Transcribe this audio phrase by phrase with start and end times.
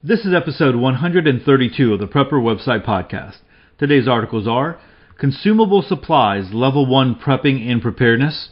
[0.00, 3.38] This is episode 132 of the Prepper Website Podcast.
[3.78, 4.78] Today's articles are
[5.18, 8.50] Consumable Supplies Level 1 Prepping and Preparedness,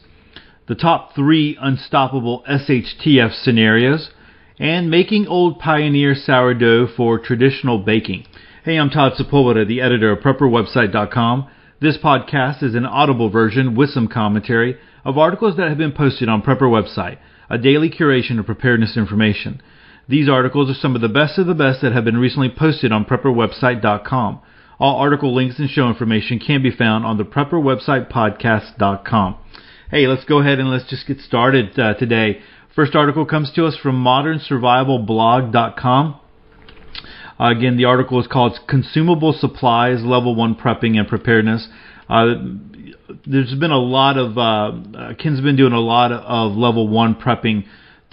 [0.66, 4.10] the top three unstoppable SHTF scenarios,
[4.58, 8.26] and Making Old Pioneer Sourdough for Traditional Baking.
[8.64, 11.48] Hey, I'm Todd Sepulveda, the editor of PrepperWebsite.com.
[11.80, 16.28] This podcast is an audible version with some commentary of articles that have been posted
[16.28, 17.18] on Prepper Website,
[17.48, 19.62] a daily curation of preparedness information.
[20.08, 22.92] These articles are some of the best of the best that have been recently posted
[22.92, 24.40] on PrepperWebsite.com.
[24.78, 29.36] All article links and show information can be found on the PrepperWebsitePodcast.com.
[29.90, 32.40] Hey, let's go ahead and let's just get started uh, today.
[32.74, 36.20] First article comes to us from ModernSurvivalBlog.com.
[37.38, 41.66] Uh, again, the article is called Consumable Supplies Level 1 Prepping and Preparedness.
[42.08, 42.34] Uh,
[43.26, 44.72] there's been a lot of, uh,
[45.18, 47.64] Ken's been doing a lot of level 1 prepping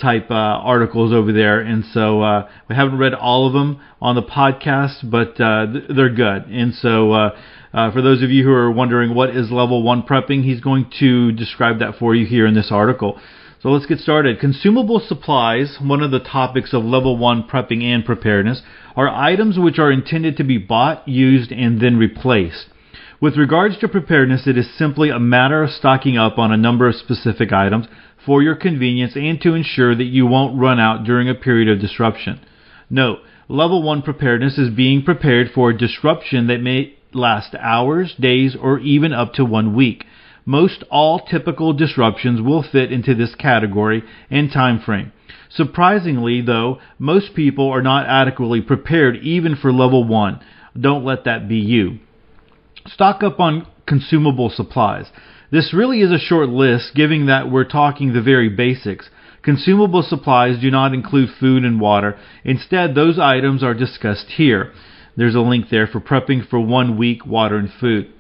[0.02, 4.16] type uh, articles over there, and so uh, we haven't read all of them on
[4.16, 6.46] the podcast, but uh, th- they're good.
[6.46, 7.38] And so, uh,
[7.74, 10.92] uh, for those of you who are wondering what is level one prepping, he's going
[11.00, 13.20] to describe that for you here in this article.
[13.62, 14.40] So let's get started.
[14.42, 18.62] Consumable supplies, one of the topics of level one prepping and preparedness,
[18.96, 22.66] are items which are intended to be bought, used, and then replaced.
[23.22, 26.90] With regards to preparedness, it is simply a matter of stocking up on a number
[26.90, 27.86] of specific items
[28.26, 31.82] for your convenience and to ensure that you won't run out during a period of
[31.82, 32.40] disruption.
[32.90, 38.56] Note, level 1 preparedness is being prepared for a disruption that may last hours, days,
[38.60, 40.06] or even up to one week.
[40.46, 45.12] Most all typical disruptions will fit into this category and time frame.
[45.50, 50.40] Surprisingly, though, most people are not adequately prepared even for level 1.
[50.80, 52.00] Don't let that be you.
[52.88, 55.06] Stock up on consumable supplies.
[55.54, 59.12] This really is a short list, given that we're talking the very basics.
[59.44, 62.18] Consumable supplies do not include food and water.
[62.44, 64.74] Instead, those items are discussed here.
[65.16, 68.12] There's a link there for prepping for one week water and food.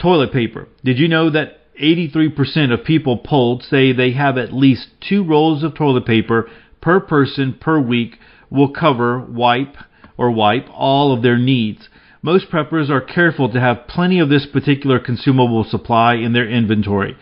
[0.00, 0.66] Toilet paper.
[0.82, 5.62] Did you know that 83% of people polled say they have at least two rolls
[5.62, 6.48] of toilet paper
[6.80, 8.16] per person per week
[8.48, 9.76] will cover wipe
[10.16, 11.90] or wipe all of their needs.
[12.26, 17.16] Most preppers are careful to have plenty of this particular consumable supply in their inventory.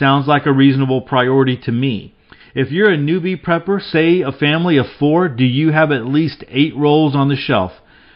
[0.00, 2.12] Sounds like a reasonable priority to me.
[2.56, 6.42] If you're a newbie prepper, say a family of four, do you have at least
[6.48, 7.70] eight rolls on the shelf?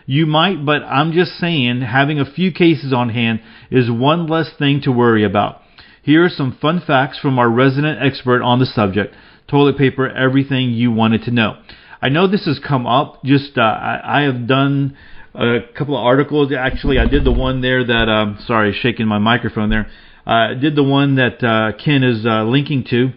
[0.04, 4.50] You might, but I'm just saying having a few cases on hand is one less
[4.58, 5.60] thing to worry about.
[6.02, 9.14] Here are some fun facts from our resident expert on the subject
[9.46, 11.62] toilet paper, everything you wanted to know.
[12.00, 13.22] I know this has come up.
[13.22, 14.96] Just uh, I, I have done
[15.34, 16.52] a couple of articles.
[16.52, 19.90] Actually, I did the one there that um, sorry, shaking my microphone there.
[20.24, 23.10] I uh, did the one that uh, Ken is uh, linking to,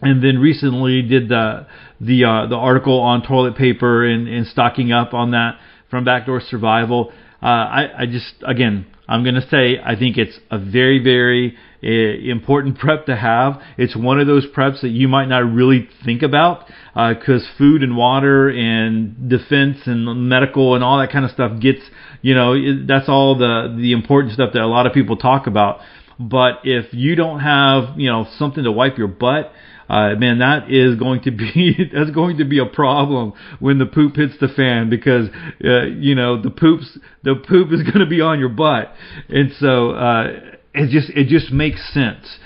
[0.00, 1.66] and then recently did the
[2.00, 5.58] the uh, the article on toilet paper and, and stocking up on that
[5.90, 7.12] from Backdoor Survival.
[7.42, 11.56] Uh, I, I just again I'm going to say I think it's a very, very
[11.82, 13.60] uh, important prep to have.
[13.76, 17.82] It's one of those preps that you might not really think about because uh, food
[17.82, 21.80] and water and defense and medical and all that kind of stuff gets,
[22.22, 22.54] you know,
[22.86, 25.80] that's all the the important stuff that a lot of people talk about.
[26.20, 29.52] But if you don't have, you know, something to wipe your butt,
[29.90, 33.86] uh, man, that is going to be that's going to be a problem when the
[33.86, 35.28] poop hits the fan because
[35.64, 38.92] uh, you know the poops the poop is going to be on your butt,
[39.28, 40.28] and so uh,
[40.74, 42.38] it just it just makes sense.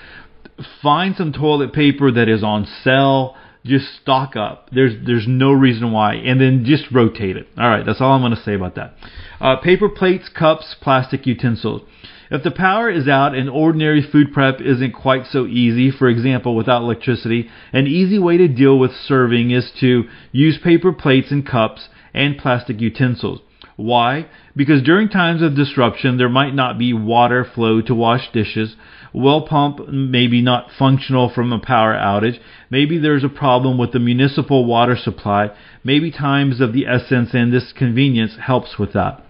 [0.83, 3.37] Find some toilet paper that is on sale.
[3.67, 4.71] Just stock up.
[4.73, 7.47] There's there's no reason why, and then just rotate it.
[7.59, 8.95] All right, that's all I'm going to say about that.
[9.39, 11.83] Uh, paper plates, cups, plastic utensils.
[12.31, 16.57] If the power is out and ordinary food prep isn't quite so easy, for example,
[16.57, 21.47] without electricity, an easy way to deal with serving is to use paper plates and
[21.47, 23.41] cups and plastic utensils.
[23.77, 24.27] Why?
[24.55, 28.77] Because during times of disruption, there might not be water flow to wash dishes.
[29.13, 32.39] Well pump may be not functional from a power outage.
[32.71, 35.51] Maybe there's a problem with the municipal water supply.
[35.83, 39.24] Maybe times of the essence and this convenience helps with that.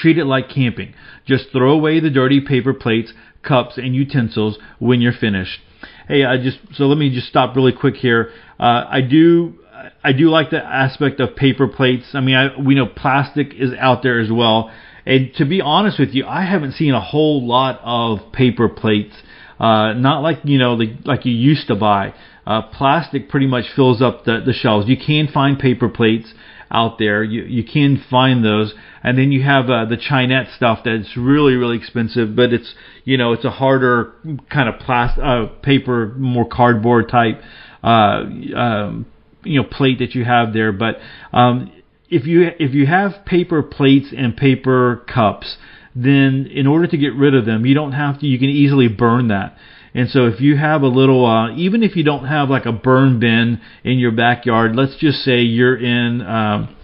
[0.00, 0.94] Treat it like camping.
[1.26, 3.12] Just throw away the dirty paper plates,
[3.42, 5.60] cups, and utensils when you're finished.
[6.08, 8.30] Hey, I just so let me just stop really quick here.
[8.58, 9.54] Uh, I do
[10.02, 12.06] I do like the aspect of paper plates.
[12.14, 14.70] I mean, I, we know plastic is out there as well.
[15.06, 19.14] And to be honest with you, I haven't seen a whole lot of paper plates.
[19.58, 22.14] Uh, not like you know, like, like you used to buy.
[22.46, 24.88] Uh, plastic pretty much fills up the, the shelves.
[24.88, 26.32] You can find paper plates
[26.70, 27.22] out there.
[27.22, 31.54] You you can find those, and then you have uh, the Chinet stuff that's really
[31.54, 32.74] really expensive, but it's
[33.04, 34.14] you know it's a harder
[34.50, 37.40] kind of plastic uh, paper, more cardboard type
[37.84, 38.24] uh,
[38.56, 39.06] um,
[39.44, 40.72] you know plate that you have there.
[40.72, 40.96] But
[41.32, 41.70] um,
[42.08, 45.58] if you if you have paper plates and paper cups,
[45.94, 48.26] then in order to get rid of them, you don't have to.
[48.26, 49.56] You can easily burn that.
[49.96, 52.72] And so if you have a little, uh, even if you don't have like a
[52.72, 56.22] burn bin in your backyard, let's just say you're in.
[56.22, 56.76] Um,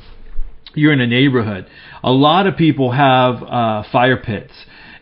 [0.75, 1.67] you're in a neighborhood.
[2.03, 4.53] A lot of people have uh, fire pits,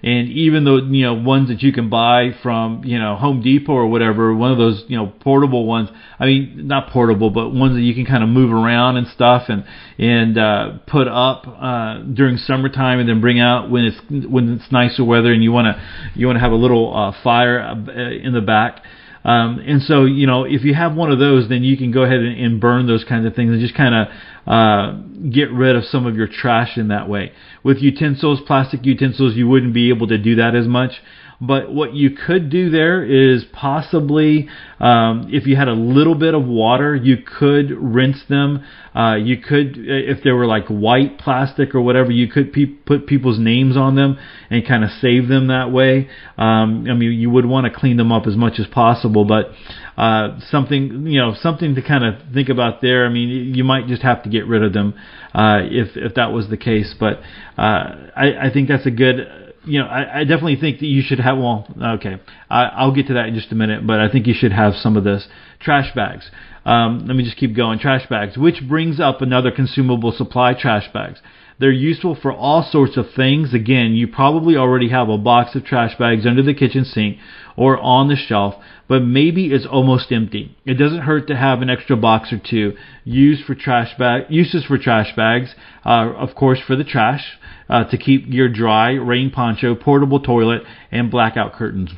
[0.03, 3.73] and even though you know ones that you can buy from you know Home Depot
[3.73, 5.91] or whatever, one of those you know portable ones.
[6.19, 9.45] I mean, not portable, but ones that you can kind of move around and stuff,
[9.49, 9.65] and
[9.99, 14.71] and uh, put up uh, during summertime, and then bring out when it's when it's
[14.73, 15.83] nicer weather, and you want to
[16.15, 18.83] you want to have a little uh, fire uh, in the back.
[19.29, 22.03] Um, and so, you know, if you have one of those, then you can go
[22.03, 24.09] ahead and, and burn those kinds of things and just kind of
[24.47, 24.93] uh,
[25.29, 27.33] get rid of some of your trash in that way.
[27.63, 30.93] With utensils, plastic utensils, you wouldn't be able to do that as much.
[31.41, 34.49] But what you could do there is possibly,
[34.81, 38.65] um, if you had a little bit of water, you could rinse them.
[38.93, 43.07] Uh, you could, if they were like white plastic or whatever, you could pe- put
[43.07, 44.19] people's names on them
[44.51, 46.09] and kind of save them that way.
[46.37, 49.53] Um, I mean, you would want to clean them up as much as possible, but
[49.97, 53.07] uh, something you know something to kind of think about there.
[53.07, 54.95] I mean, you might just have to get rid of them
[55.35, 57.21] uh, if if that was the case, but
[57.57, 61.03] uh, I, I think that's a good you know, I, I definitely think that you
[61.03, 61.39] should have.
[61.39, 61.67] Well,
[61.97, 62.21] okay,
[62.51, 64.75] I, I'll get to that in just a minute, but I think you should have
[64.75, 65.29] some of this
[65.61, 66.31] trash bags.
[66.65, 67.79] Um, let me just keep going.
[67.79, 70.55] Trash bags, which brings up another consumable supply.
[70.55, 71.21] Trash bags.
[71.59, 73.53] They're useful for all sorts of things.
[73.53, 77.19] Again, you probably already have a box of trash bags under the kitchen sink
[77.59, 78.55] or on the shelf,
[78.87, 80.57] but maybe it's almost empty.
[80.65, 82.75] It doesn't hurt to have an extra box or two
[83.05, 85.57] used for trash bag uses for trash bags.
[85.85, 87.37] Uh, of course, for the trash
[87.69, 90.63] uh, to keep gear dry, rain poncho, portable toilet,
[90.93, 91.91] and blackout curtains.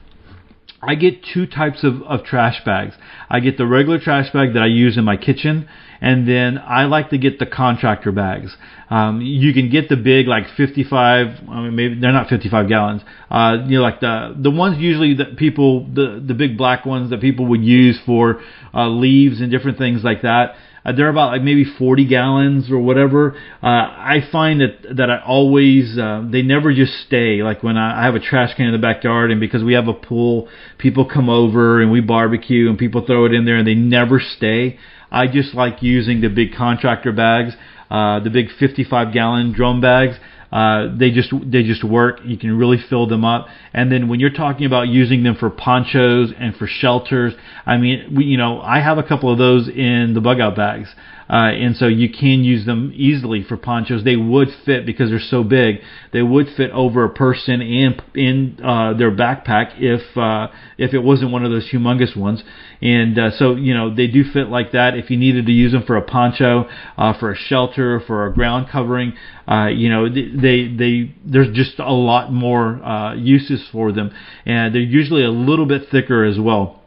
[0.83, 2.95] I get two types of, of trash bags.
[3.29, 5.69] I get the regular trash bag that I use in my kitchen,
[6.01, 8.57] and then I like to get the contractor bags.
[8.89, 11.49] Um, you can get the big, like 55.
[11.49, 13.03] I mean, maybe they're not 55 gallons.
[13.31, 17.11] Uh, you know, like the the ones usually that people, the the big black ones
[17.11, 18.41] that people would use for
[18.73, 20.55] uh, leaves and different things like that.
[20.85, 23.37] Uh, they're about like maybe 40 gallons or whatever.
[23.63, 27.43] Uh, I find that that I always uh, they never just stay.
[27.43, 29.89] Like when I, I have a trash can in the backyard, and because we have
[29.89, 30.49] a pool,
[30.79, 34.21] people come over and we barbecue, and people throw it in there, and they never
[34.21, 34.79] stay.
[35.11, 37.55] I just like using the big contractor bags,
[37.91, 40.17] uh, the big 55 gallon drum bags.
[40.53, 42.21] Uh, they just they just work.
[42.25, 43.47] You can really fill them up.
[43.73, 47.35] And then when you're talking about using them for ponchos and for shelters,
[47.67, 50.57] I mean, we, you know, I have a couple of those in the bug out
[50.57, 50.89] bags.
[51.31, 54.03] Uh, and so you can use them easily for ponchos.
[54.03, 55.77] They would fit because they're so big.
[56.13, 60.99] They would fit over a person and in uh, their backpack if uh, if it
[60.99, 62.43] wasn't one of those humongous ones.
[62.83, 64.97] And uh, so you know they do fit like that.
[64.97, 66.69] If you needed to use them for a poncho,
[66.99, 69.13] uh, for a shelter, for a ground covering,
[69.47, 74.11] uh, you know they they there's just a lot more uses for them,
[74.45, 76.80] and they're usually a little bit thicker as well.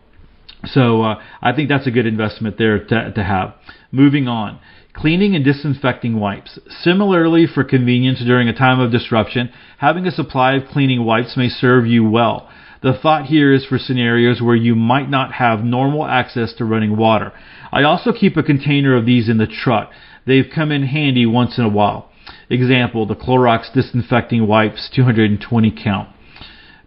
[0.65, 3.53] So uh, I think that's a good investment there to, to have.
[3.91, 4.59] Moving on.
[4.93, 6.59] Cleaning and disinfecting wipes.
[6.69, 11.49] Similarly, for convenience during a time of disruption, having a supply of cleaning wipes may
[11.49, 12.49] serve you well.
[12.83, 16.97] The thought here is for scenarios where you might not have normal access to running
[16.97, 17.31] water.
[17.71, 19.91] I also keep a container of these in the truck.
[20.27, 22.11] They've come in handy once in a while.
[22.49, 26.09] Example, the Clorox disinfecting wipes 220 count.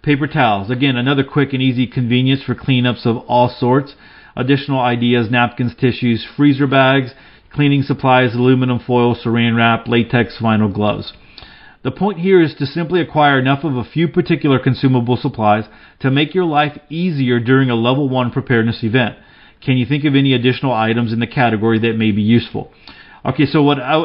[0.06, 0.70] Paper towels.
[0.70, 3.96] Again, another quick and easy convenience for cleanups of all sorts
[4.36, 7.10] additional ideas napkins, tissues, freezer bags,
[7.52, 11.12] cleaning supplies, aluminum foil, saran wrap, latex, vinyl gloves.
[11.82, 15.64] The point here is to simply acquire enough of a few particular consumable supplies
[15.98, 19.16] to make your life easier during a level 1 preparedness event.
[19.60, 22.70] Can you think of any additional items in the category that may be useful?
[23.26, 23.96] Okay, so what I,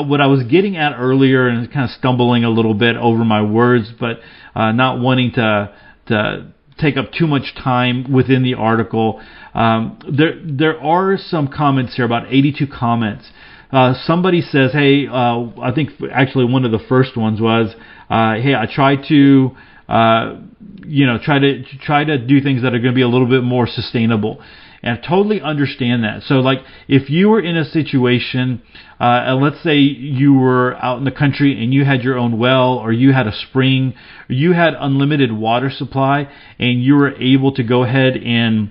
[0.00, 3.42] what I was getting at earlier and kind of stumbling a little bit over my
[3.42, 4.20] words, but
[4.54, 5.74] uh, not wanting to
[6.06, 9.20] to take up too much time within the article.
[9.54, 13.28] Um, there there are some comments here, about 82 comments.
[13.72, 17.74] Uh, somebody says, "Hey, uh, I think actually one of the first ones was,
[18.08, 19.50] uh, hey, I try to."
[19.88, 20.36] Uh,
[20.86, 23.26] you know, try to try to do things that are going to be a little
[23.26, 24.40] bit more sustainable
[24.82, 26.22] and I totally understand that.
[26.22, 28.62] So, like, if you were in a situation,
[28.98, 32.38] uh, and let's say you were out in the country and you had your own
[32.38, 33.94] well, or you had a spring,
[34.28, 38.70] or you had unlimited water supply, and you were able to go ahead and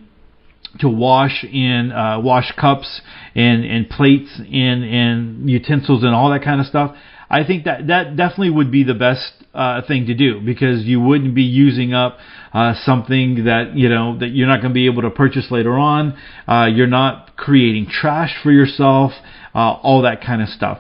[0.79, 3.01] to wash in uh, wash cups
[3.35, 6.95] and and plates and and utensils and all that kind of stuff.
[7.29, 10.99] I think that that definitely would be the best uh, thing to do because you
[10.99, 12.17] wouldn't be using up
[12.53, 15.73] uh, something that you know that you're not going to be able to purchase later
[15.77, 16.17] on.
[16.47, 19.11] Uh, you're not creating trash for yourself,
[19.53, 20.79] uh, all that kind of stuff.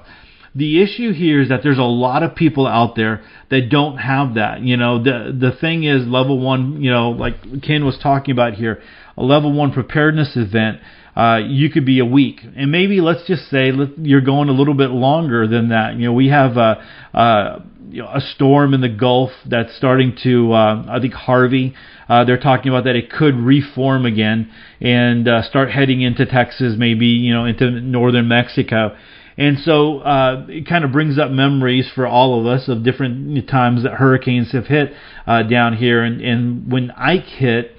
[0.55, 4.35] the issue here is that there's a lot of people out there that don't have
[4.35, 4.61] that.
[4.61, 6.81] You know, the the thing is level one.
[6.81, 8.81] You know, like Ken was talking about here,
[9.17, 10.79] a level one preparedness event.
[11.15, 14.73] Uh, you could be a week, and maybe let's just say you're going a little
[14.73, 15.95] bit longer than that.
[15.95, 20.15] You know, we have a, a, you know, a storm in the Gulf that's starting
[20.23, 21.73] to, uh, I think Harvey.
[22.07, 24.51] Uh, they're talking about that it could reform again
[24.81, 28.95] and uh, start heading into Texas, maybe you know into northern Mexico.
[29.39, 33.47] And so uh, it kind of brings up memories for all of us of different
[33.47, 34.91] times that hurricanes have hit
[35.25, 36.03] uh, down here.
[36.03, 37.71] And, and when Ike hit,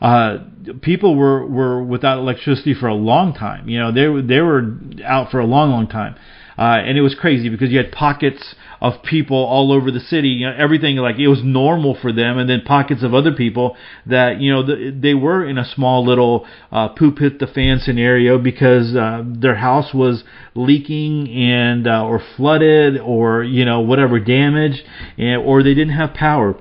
[0.00, 0.38] uh,
[0.82, 3.68] people were, were without electricity for a long time.
[3.68, 6.16] You know, they, they were out for a long, long time.
[6.58, 10.28] Uh, and it was crazy because you had pockets of people all over the city.
[10.28, 13.76] You know, everything like it was normal for them, and then pockets of other people
[14.06, 17.78] that you know the, they were in a small little uh, poop hit the fan
[17.78, 20.24] scenario because uh, their house was
[20.56, 24.82] leaking and uh, or flooded or you know whatever damage,
[25.16, 26.56] and or they didn't have power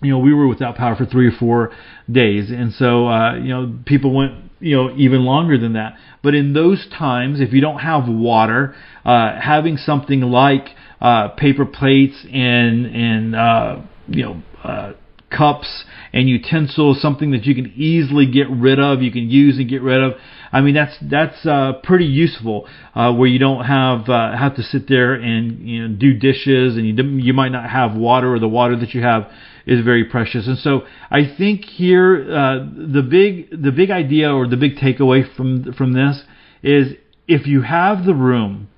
[0.00, 1.72] you know, we were without power for three or four
[2.10, 5.96] days, and so uh, you know, people went you know even longer than that.
[6.22, 8.74] But in those times, if you don't have water,
[9.04, 10.68] uh, having something like
[11.00, 14.92] uh, paper plates and and uh, you know uh,
[15.36, 19.68] cups and utensils, something that you can easily get rid of, you can use and
[19.68, 20.12] get rid of.
[20.52, 24.62] I mean, that's that's uh, pretty useful uh, where you don't have uh, have to
[24.62, 28.38] sit there and you know do dishes, and you you might not have water, or
[28.38, 29.30] the water that you have
[29.66, 30.46] is very precious.
[30.46, 35.22] And so I think here uh, the big the big idea or the big takeaway
[35.36, 36.22] from from this
[36.62, 36.94] is
[37.26, 38.68] if you have the room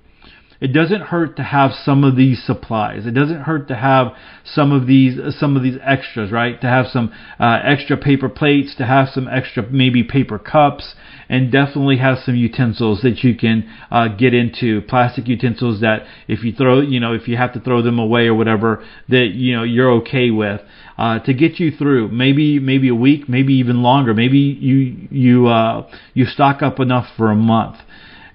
[0.61, 3.07] it doesn't hurt to have some of these supplies.
[3.07, 4.13] It doesn't hurt to have
[4.45, 6.61] some of these some of these extras, right?
[6.61, 10.93] To have some uh, extra paper plates, to have some extra maybe paper cups,
[11.31, 16.43] and definitely have some utensils that you can uh, get into plastic utensils that if
[16.43, 19.55] you throw, you know, if you have to throw them away or whatever, that you
[19.55, 20.59] know you're okay with.
[20.97, 24.13] Uh, to get you through maybe maybe a week, maybe even longer.
[24.13, 27.77] Maybe you you uh, you stock up enough for a month.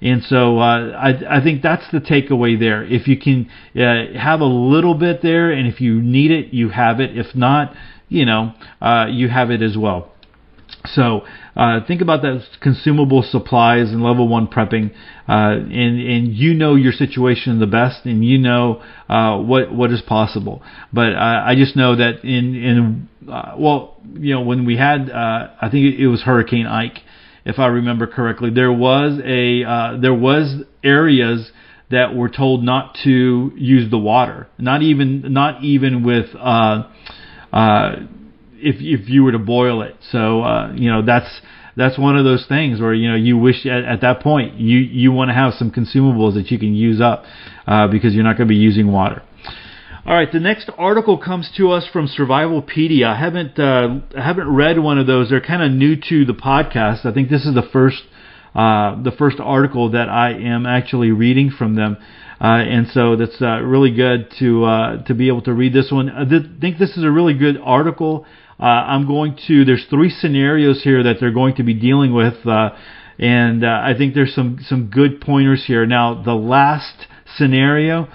[0.00, 2.82] And so uh, I, I think that's the takeaway there.
[2.82, 6.70] If you can uh, have a little bit there, and if you need it, you
[6.70, 7.16] have it.
[7.16, 7.74] If not,
[8.08, 10.12] you know, uh, you have it as well.
[10.94, 11.26] So
[11.56, 14.92] uh, think about those consumable supplies and level one prepping,
[15.28, 19.90] uh, and and you know your situation the best, and you know uh, what what
[19.92, 20.62] is possible.
[20.92, 25.48] But I just know that in in uh, well, you know, when we had uh,
[25.60, 26.98] I think it was Hurricane Ike
[27.44, 28.50] if I remember correctly.
[28.50, 31.50] There was a uh, there was areas
[31.90, 36.26] that were told not to use the water, not even not even with
[38.58, 39.96] if if you were to boil it.
[40.10, 41.40] So uh, you know that's
[41.76, 44.78] that's one of those things where you know you wish at, at that point you
[44.78, 47.24] you want to have some consumables that you can use up
[47.66, 49.22] uh, because you're not going to be using water.
[50.06, 53.06] All right, the next article comes to us from Survivopedia.
[53.06, 55.30] I haven't uh, I haven't read one of those.
[55.30, 57.04] They're kind of new to the podcast.
[57.04, 58.04] I think this is the first
[58.54, 61.96] uh, the first article that I am actually reading from them,
[62.40, 65.90] uh, and so that's uh, really good to uh, to be able to read this
[65.90, 66.08] one.
[66.08, 66.24] I
[66.60, 68.26] think this is a really good article.
[68.58, 69.64] Uh, I'm going to.
[69.64, 72.34] There's three scenarios here that they're going to be dealing with,
[73.18, 75.84] and I think there's some some good pointers here.
[75.86, 78.08] Now, the last scenario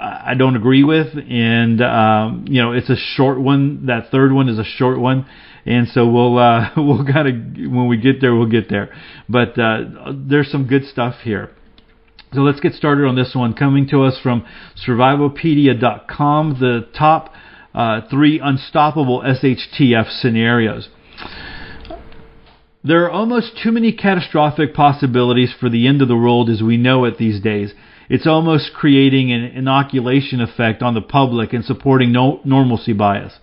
[0.00, 3.86] I don't agree with, and um, you know it's a short one.
[3.86, 5.26] That third one is a short one,
[5.66, 8.94] and so we'll uh, we'll kind of when we get there, we'll get there.
[9.28, 11.50] But uh, there's some good stuff here.
[12.32, 13.54] So let's get started on this one.
[13.54, 14.46] Coming to us from
[14.86, 17.32] Survivopedia.com, the top
[17.78, 20.88] uh, three unstoppable SHTF scenarios.
[22.84, 26.76] There are almost too many catastrophic possibilities for the end of the world as we
[26.76, 27.72] know it these days
[28.08, 33.34] it's almost creating an inoculation effect on the public and supporting no, normalcy bias.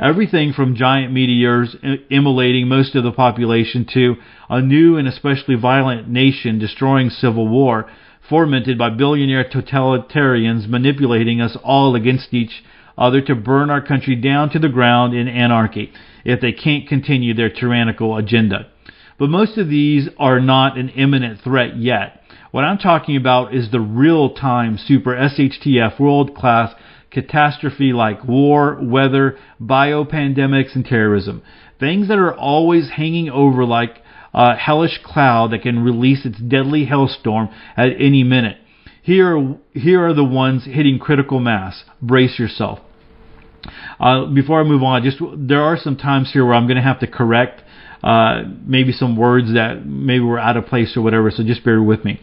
[0.00, 1.76] Everything from giant meteors
[2.10, 4.16] immolating most of the population to
[4.48, 7.88] a new and especially violent nation destroying civil war,
[8.28, 12.64] fomented by billionaire totalitarians manipulating us all against each
[12.96, 15.92] other to burn our country down to the ground in anarchy
[16.24, 18.68] if they can't continue their tyrannical agenda.
[19.18, 22.20] But most of these are not an imminent threat yet.
[22.50, 26.74] What I'm talking about is the real time super SHTF world class
[27.10, 31.42] catastrophe like war, weather, biopandemics, and terrorism.
[31.78, 36.84] Things that are always hanging over like a hellish cloud that can release its deadly
[36.84, 38.58] hailstorm at any minute.
[39.04, 41.84] Here, here are the ones hitting critical mass.
[42.00, 42.78] Brace yourself.
[44.00, 46.82] Uh, before I move on, just there are some times here where I'm going to
[46.82, 47.62] have to correct
[48.02, 51.30] uh, maybe some words that maybe were out of place or whatever.
[51.30, 52.18] So just bear with me.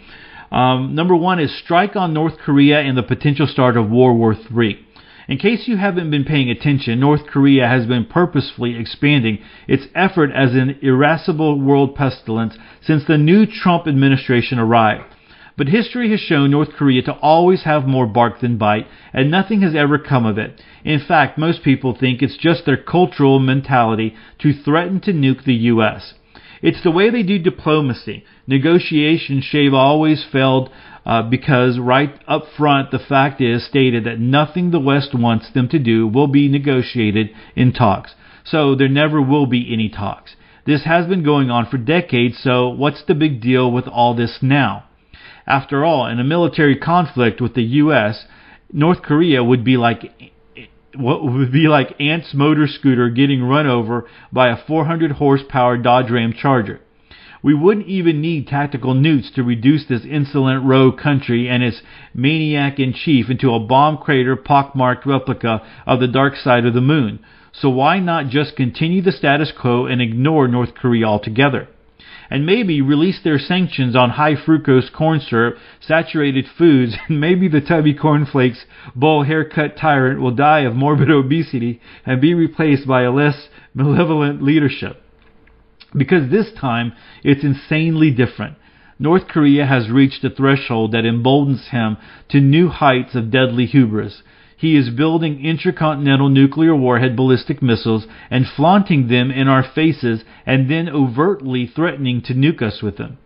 [0.52, 4.34] Um, number one is strike on North Korea and the potential start of World War
[4.34, 4.80] III.
[5.28, 10.32] In case you haven't been paying attention, North Korea has been purposefully expanding its effort
[10.32, 15.11] as an irascible world pestilence since the new Trump administration arrived.
[15.58, 19.62] But history has shown North Korea to always have more bark than bite, and nothing
[19.62, 20.62] has ever come of it.
[20.84, 25.54] In fact, most people think it's just their cultural mentality to threaten to nuke the
[25.54, 26.14] U.S.
[26.62, 28.24] It's the way they do diplomacy.
[28.48, 30.70] Negotiations shave always failed
[31.06, 35.68] uh, because right up front the fact is stated that nothing the West wants them
[35.70, 38.14] to do will be negotiated in talks.
[38.44, 40.36] So there never will be any talks.
[40.66, 44.40] This has been going on for decades, so what's the big deal with all this
[44.42, 44.86] now?
[45.52, 48.26] After all, in a military conflict with the U.S.,
[48.72, 50.10] North Korea would be like
[50.96, 56.10] what would be like Ant's motor scooter getting run over by a 400 horsepower Dodge
[56.10, 56.80] Ram Charger.
[57.44, 61.82] We wouldn't even need tactical nukes to reduce this insolent rogue country and its
[62.14, 66.80] maniac in chief into a bomb crater pockmarked replica of the dark side of the
[66.80, 67.20] moon.
[67.52, 71.68] So why not just continue the status quo and ignore North Korea altogether?
[72.32, 77.60] And maybe release their sanctions on high fructose corn syrup, saturated foods, and maybe the
[77.60, 83.12] tubby cornflakes bowl haircut tyrant will die of morbid obesity and be replaced by a
[83.12, 85.04] less malevolent leadership.
[85.96, 88.58] Because this time it's insanely different.
[88.98, 91.98] North Korea has reached a threshold that emboldens him
[92.30, 94.22] to new heights of deadly hubris.
[94.62, 100.70] He is building intercontinental nuclear warhead ballistic missiles and flaunting them in our faces and
[100.70, 103.18] then overtly threatening to nuke us with them.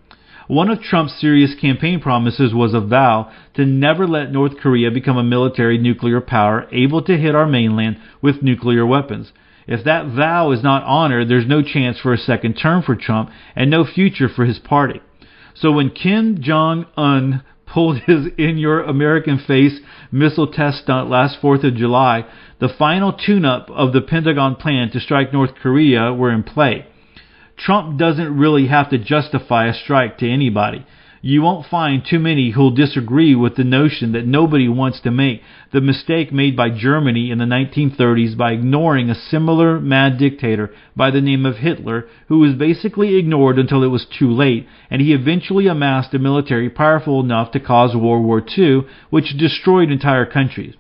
[0.47, 5.17] One of Trump's serious campaign promises was a vow to never let North Korea become
[5.17, 9.33] a military nuclear power able to hit our mainland with nuclear weapons.
[9.67, 13.29] If that vow is not honored, there's no chance for a second term for Trump
[13.57, 15.01] and no future for his party.
[15.53, 19.79] So when Kim Jong un pulled his in your American face
[20.11, 22.25] missile test stunt last 4th of July,
[22.59, 26.85] the final tune up of the Pentagon plan to strike North Korea were in play.
[27.57, 30.85] Trump doesn't really have to justify a strike to anybody
[31.27, 35.41] you won't find too many who'll disagree with the notion that nobody wants to make
[35.73, 41.09] the mistake made by Germany in the 1930s by ignoring a similar mad dictator by
[41.09, 45.13] the name of Hitler, who was basically ignored until it was too late, and he
[45.13, 50.75] eventually amassed a military powerful enough to cause World War II, which destroyed entire countries.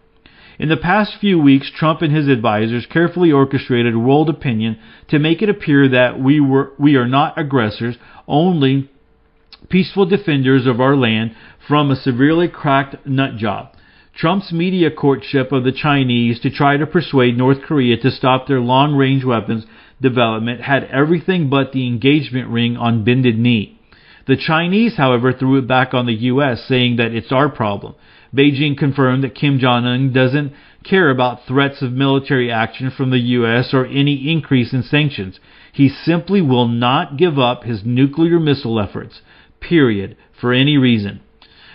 [0.59, 4.77] In the past few weeks, Trump and his advisers carefully orchestrated world opinion
[5.07, 7.95] to make it appear that we were we are not aggressors,
[8.27, 8.91] only
[9.69, 11.35] peaceful defenders of our land
[11.67, 13.69] from a severely cracked nut job.
[14.15, 18.61] Trump's media courtship of the Chinese to try to persuade North Korea to stop their
[18.61, 19.65] long range weapons
[20.01, 23.79] development had everything but the engagement ring on bended knee.
[24.27, 27.95] The Chinese, however, threw it back on the U.S., saying that it's our problem.
[28.35, 33.19] Beijing confirmed that Kim Jong un doesn't care about threats of military action from the
[33.19, 33.73] U.S.
[33.73, 35.39] or any increase in sanctions.
[35.73, 39.21] He simply will not give up his nuclear missile efforts
[39.67, 41.21] period, for any reason.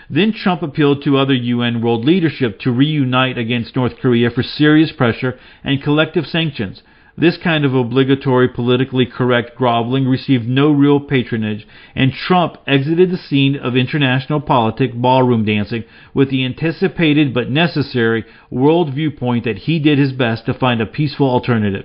[0.08, 4.90] Then Trump appealed to other UN world leadership to reunite against North Korea for serious
[4.90, 6.82] pressure and collective sanctions.
[7.16, 13.18] This kind of obligatory politically correct groveling received no real patronage, and Trump exited the
[13.18, 19.78] scene of international politics ballroom dancing with the anticipated but necessary world viewpoint that he
[19.78, 21.84] did his best to find a peaceful alternative.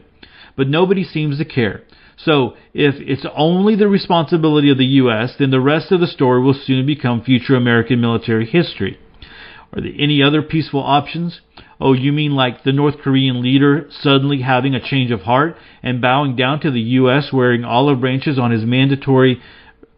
[0.55, 1.81] But nobody seems to care.
[2.17, 6.41] So, if it's only the responsibility of the U.S., then the rest of the story
[6.41, 8.97] will soon become future American military history.
[9.73, 11.41] Are there any other peaceful options?
[11.79, 16.01] Oh, you mean like the North Korean leader suddenly having a change of heart and
[16.01, 19.41] bowing down to the U.S., wearing olive branches on his mandatory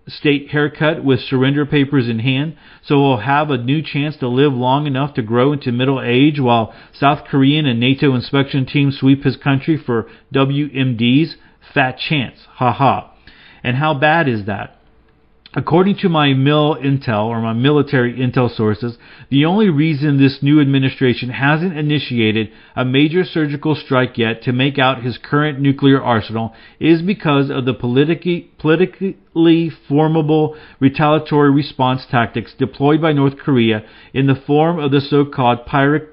[0.08, 4.54] state haircut with surrender papers in hand, so he'll have a new chance to live
[4.54, 9.24] long enough to grow into middle age while South Korean and NATO inspection teams sweep
[9.24, 11.36] his country for WMDs?
[11.74, 12.40] Fat chance.
[12.56, 13.14] Ha ha.
[13.64, 14.77] And how bad is that?
[15.58, 19.00] According to my mil intel or my military intel sources,
[19.32, 24.78] the only reason this new administration hasn't initiated a major surgical strike yet to make
[24.78, 32.54] out his current nuclear arsenal is because of the politically, politically formable retaliatory response tactics
[32.54, 36.10] deployed by North Korea in the form of the so-called Pyrrhic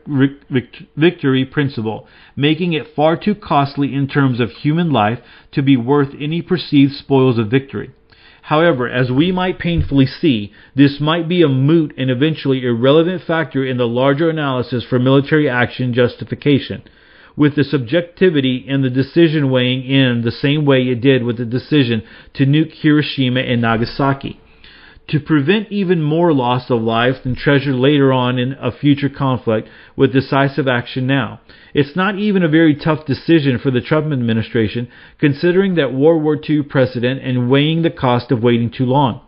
[0.97, 5.19] victory principle, making it far too costly in terms of human life
[5.53, 7.91] to be worth any perceived spoils of victory.
[8.49, 13.65] However, as we might painfully see, this might be a moot and eventually irrelevant factor
[13.65, 16.83] in the larger analysis for military action justification,
[17.37, 21.47] with the subjectivity and the decision weighing in the same way it did with the
[21.47, 22.03] decision
[22.35, 24.39] to nuke Hiroshima and Nagasaki.
[25.09, 29.69] To prevent even more loss of life and treasure later on in a future conflict
[29.97, 31.41] with decisive action now.
[31.75, 34.89] It's not even a very tough decision for the Trump administration,
[35.19, 39.21] considering that World War II precedent and weighing the cost of waiting too long.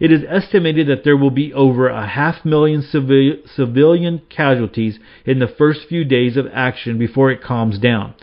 [0.00, 5.38] It is estimated that there will be over a half million civil- civilian casualties in
[5.38, 8.14] the first few days of action before it calms down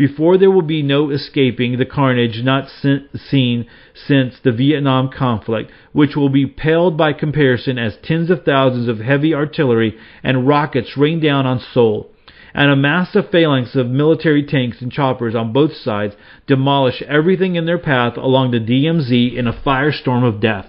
[0.00, 2.66] before there will be no escaping the carnage not
[3.14, 8.88] seen since the Vietnam conflict, which will be paled by comparison as tens of thousands
[8.88, 12.10] of heavy artillery and rockets rain down on Seoul,
[12.54, 17.66] and a massive phalanx of military tanks and choppers on both sides demolish everything in
[17.66, 20.66] their path along the DMZ in a firestorm of death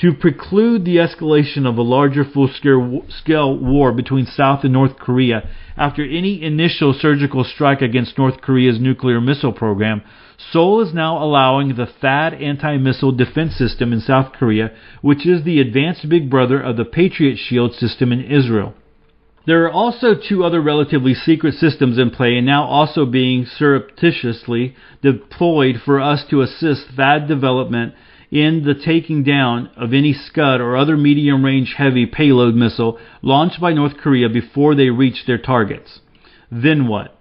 [0.00, 2.48] to preclude the escalation of a larger full
[3.08, 8.80] scale war between South and North Korea after any initial surgical strike against North Korea's
[8.80, 10.02] nuclear missile program,
[10.52, 15.44] Seoul is now allowing the THAAD anti missile defense system in South Korea, which is
[15.44, 18.74] the advanced big brother of the Patriot Shield system in Israel.
[19.46, 24.74] There are also two other relatively secret systems in play and now also being surreptitiously
[25.02, 27.94] deployed for us to assist THAAD development
[28.30, 33.60] in the taking down of any Scud or other medium range heavy payload missile launched
[33.60, 36.00] by North Korea before they reach their targets.
[36.50, 37.16] Then what?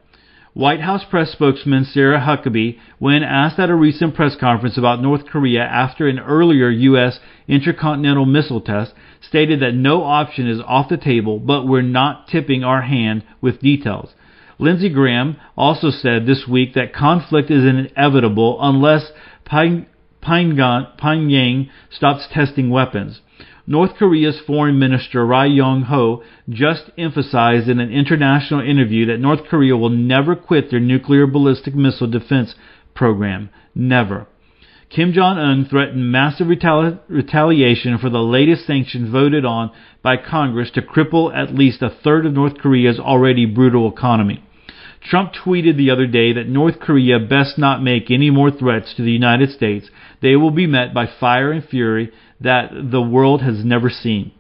[0.53, 5.25] White House press spokesman Sarah Huckabee, when asked at a recent press conference about North
[5.25, 7.19] Korea after an earlier U.S.
[7.47, 12.63] intercontinental missile test, stated that no option is off the table, but we're not tipping
[12.63, 14.13] our hand with details.
[14.57, 19.11] Lindsey Graham also said this week that conflict is inevitable unless
[20.21, 23.21] Pyongyang stops testing weapons.
[23.65, 29.45] North Korea's Foreign Minister Ri Yong Ho just emphasized in an international interview that North
[29.47, 32.55] Korea will never quit their nuclear ballistic missile defense
[32.95, 33.49] program.
[33.75, 34.27] Never.
[34.89, 39.69] Kim Jong un threatened massive retali- retaliation for the latest sanctions voted on
[40.01, 44.43] by Congress to cripple at least a third of North Korea's already brutal economy.
[45.01, 49.03] Trump tweeted the other day that North Korea best not make any more threats to
[49.03, 49.89] the United States.
[50.21, 54.31] They will be met by fire and fury that the world has never seen.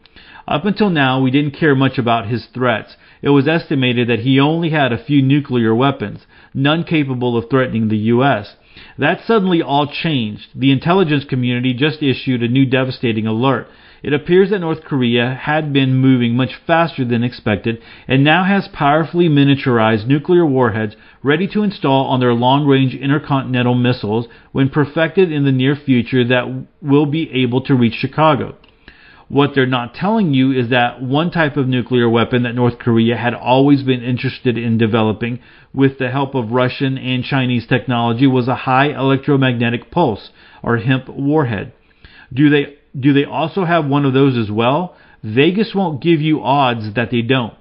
[0.47, 2.95] Up until now, we didn't care much about his threats.
[3.21, 7.87] It was estimated that he only had a few nuclear weapons, none capable of threatening
[7.87, 8.55] the U.S.
[8.97, 10.47] That suddenly all changed.
[10.55, 13.67] The intelligence community just issued a new devastating alert.
[14.01, 18.69] It appears that North Korea had been moving much faster than expected and now has
[18.69, 25.31] powerfully miniaturized nuclear warheads ready to install on their long range intercontinental missiles when perfected
[25.31, 28.55] in the near future that will be able to reach Chicago.
[29.27, 33.15] What they're not telling you is that one type of nuclear weapon that North Korea
[33.15, 35.39] had always been interested in developing
[35.71, 40.31] with the help of Russian and Chinese technology was a high electromagnetic pulse,
[40.63, 41.73] or HEMP warhead.
[42.33, 44.95] Do they do they also have one of those as well?
[45.23, 47.53] Vegas won't give you odds that they don't.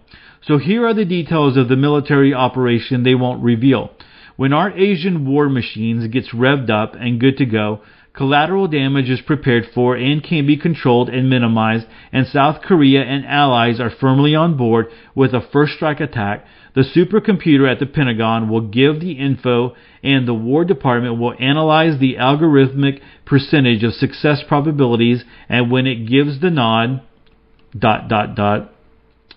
[0.43, 3.91] So here are the details of the military operation they won't reveal.
[4.37, 9.21] When our Asian war machines gets revved up and good to go, collateral damage is
[9.21, 14.35] prepared for and can be controlled and minimized, and South Korea and allies are firmly
[14.35, 16.47] on board with a first strike attack
[16.79, 21.99] the supercomputer at the Pentagon will give the info and the War Department will analyze
[21.99, 27.03] the algorithmic percentage of success probabilities and when it gives the nod,
[27.77, 28.73] dot, dot, dot,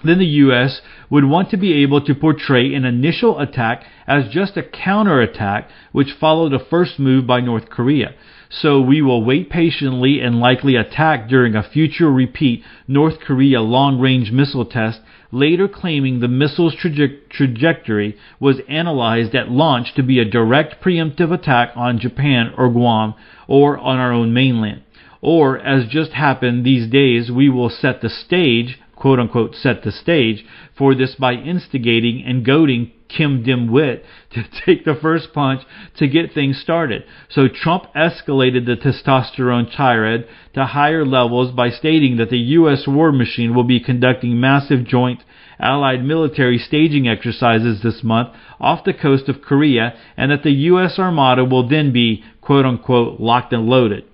[0.04, 0.82] then the U.S.
[1.10, 6.14] would want to be able to portray an initial attack as just a counterattack which
[6.20, 8.14] followed a first move by North Korea.
[8.52, 14.00] So we will wait patiently and likely attack during a future repeat North Korea long
[14.00, 15.00] range missile test
[15.32, 21.32] later claiming the missile's traje- trajectory was analyzed at launch to be a direct preemptive
[21.32, 23.14] attack on Japan or Guam
[23.48, 24.84] or on our own mainland.
[25.22, 29.92] Or, as just happened these days, we will set the stage, quote unquote, set the
[29.92, 30.44] stage
[30.76, 35.62] for this by instigating and goading Kim Dimwit to take the first punch
[35.98, 37.04] to get things started.
[37.30, 42.84] So Trump escalated the testosterone tirade to higher levels by stating that the U.S.
[42.88, 45.24] war machine will be conducting massive joint
[45.60, 50.98] Allied military staging exercises this month off the coast of Korea and that the U.S.
[50.98, 54.06] Armada will then be, quote unquote, locked and loaded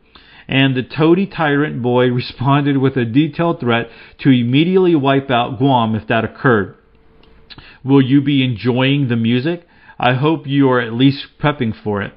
[0.48, 5.96] and the toady tyrant boy responded with a detailed threat to immediately wipe out Guam
[5.96, 6.76] if that occurred.
[7.88, 9.66] Will you be enjoying the music?
[9.98, 12.14] I hope you are at least prepping for it.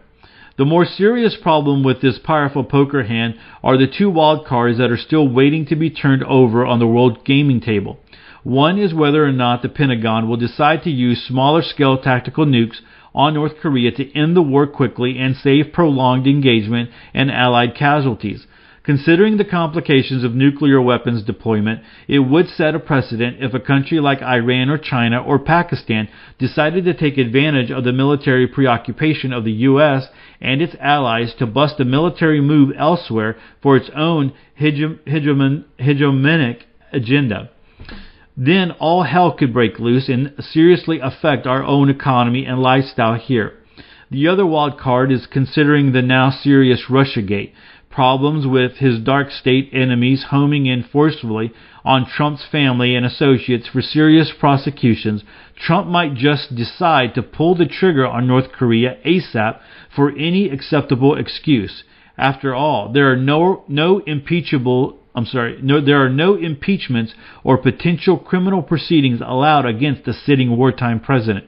[0.59, 4.91] The more serious problem with this powerful poker hand are the two wild cards that
[4.91, 8.01] are still waiting to be turned over on the world gaming table.
[8.43, 12.81] One is whether or not the Pentagon will decide to use smaller scale tactical nukes
[13.15, 18.45] on North Korea to end the war quickly and save prolonged engagement and Allied casualties.
[18.91, 24.01] Considering the complications of nuclear weapons deployment, it would set a precedent if a country
[24.01, 26.09] like Iran or China or Pakistan
[26.41, 30.09] decided to take advantage of the military preoccupation of the U.S.
[30.41, 37.49] and its allies to bust a military move elsewhere for its own hegemon- hegemonic agenda.
[38.37, 43.53] Then all hell could break loose and seriously affect our own economy and lifestyle here.
[44.11, 47.53] The other wild card is considering the now serious Russiagate,
[47.91, 51.53] problems with his dark state enemies homing in forcefully
[51.85, 55.25] on Trump's family and associates for serious prosecutions,
[55.57, 59.59] Trump might just decide to pull the trigger on North Korea ASAP
[59.95, 61.83] for any acceptable excuse.
[62.17, 67.59] After all, there are no no impeachable I'm sorry, no, there are no impeachments or
[67.59, 71.47] potential criminal proceedings allowed against the sitting wartime president.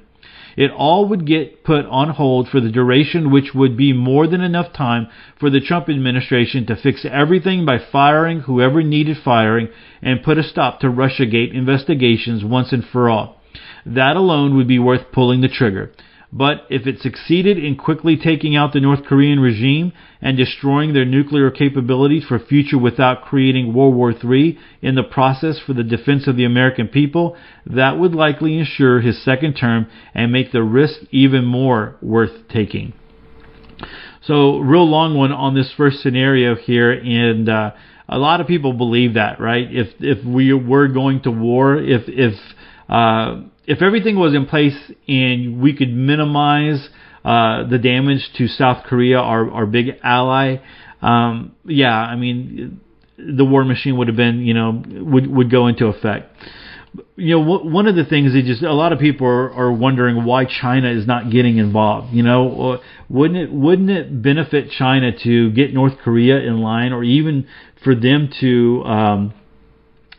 [0.57, 4.41] It all would get put on hold for the duration which would be more than
[4.41, 9.69] enough time for the Trump administration to fix everything by firing whoever needed firing
[10.03, 13.41] and put a stop to Russiagate investigations once and for all.
[13.87, 15.93] That alone would be worth pulling the trigger.
[16.33, 19.93] But if it succeeded in quickly taking out the North Korean regime
[20.23, 25.59] and destroying their nuclear capabilities for future without creating World War III in the process
[25.59, 30.33] for the defense of the American people, that would likely ensure his second term and
[30.33, 32.95] make the risk even more worth taking.
[34.23, 37.73] So, real long one on this first scenario here, and uh,
[38.09, 39.67] a lot of people believe that, right?
[39.71, 42.35] If if we were going to war, if if
[42.89, 44.77] uh, if everything was in place
[45.09, 46.89] and we could minimize
[47.25, 50.57] uh, the damage to South Korea, our our big ally,
[51.01, 52.81] um, yeah, I mean,
[53.17, 56.35] the war machine would have been, you know, would would go into effect.
[57.17, 60.25] You know, one of the things that just a lot of people are, are wondering
[60.25, 62.13] why China is not getting involved.
[62.13, 67.03] You know, wouldn't it wouldn't it benefit China to get North Korea in line, or
[67.03, 67.47] even
[67.83, 69.35] for them to um,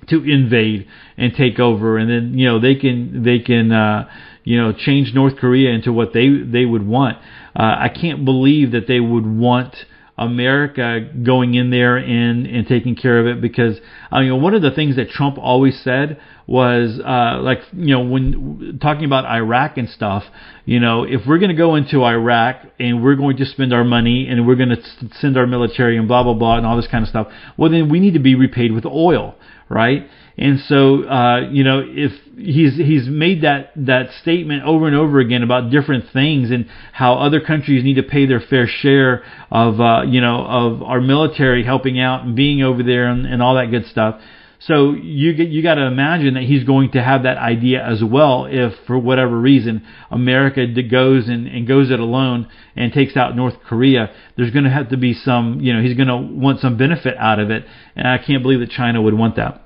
[0.08, 0.88] to invade
[1.18, 4.10] and take over, and then you know they can they can uh,
[4.44, 7.18] you know change North Korea into what they they would want.
[7.56, 9.76] Uh, I can't believe that they would want
[10.18, 13.80] America going in there and and taking care of it because
[14.12, 18.02] I mean one of the things that Trump always said was uh, like you know
[18.02, 20.24] when talking about Iraq and stuff
[20.66, 23.84] you know if we're going to go into Iraq and we're going to spend our
[23.84, 24.84] money and we're going to
[25.20, 27.90] send our military and blah blah blah and all this kind of stuff well then
[27.90, 29.34] we need to be repaid with oil
[29.70, 34.96] right and so, uh, you know, if he's he's made that that statement over and
[34.96, 39.24] over again about different things and how other countries need to pay their fair share
[39.52, 43.44] of, uh, you know, of our military helping out and being over there and, and
[43.44, 44.20] all that good stuff.
[44.68, 48.02] So you get, you got to imagine that he's going to have that idea as
[48.02, 53.36] well if for whatever reason America goes and, and goes it alone and takes out
[53.36, 54.14] North Korea.
[54.38, 57.18] There's going to have to be some, you know, he's going to want some benefit
[57.18, 59.62] out of it, and I can't believe that China would want that.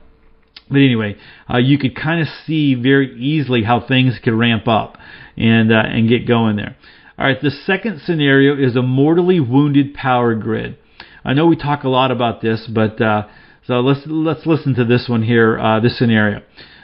[0.67, 1.15] But anyway,
[1.47, 4.97] uh, you could kind of see very easily how things could ramp up
[5.37, 6.75] and uh, and get going there.
[7.19, 10.77] All right, the second scenario is a mortally wounded power grid.
[11.23, 13.27] I know we talk a lot about this, but uh,
[13.67, 15.59] so let's let's listen to this one here.
[15.59, 16.41] Uh, this scenario.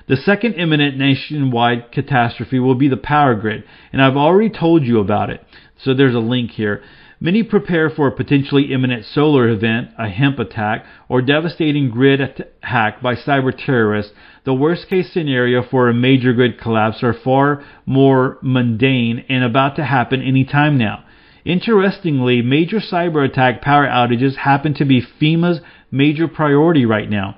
[0.10, 5.00] The second imminent nationwide catastrophe will be the power grid, and I've already told you
[5.00, 5.42] about it.
[5.82, 6.84] So there's a link here.
[7.22, 12.20] Many prepare for a potentially imminent solar event, a HEMP attack, or devastating grid
[12.62, 14.12] hack by cyber terrorists.
[14.44, 19.78] The worst case scenario for a major grid collapse are far more mundane and about
[19.78, 21.06] to happen any time now.
[21.46, 25.62] Interestingly, major cyber attack power outages happen to be FEMA's
[25.94, 27.38] major priority right now.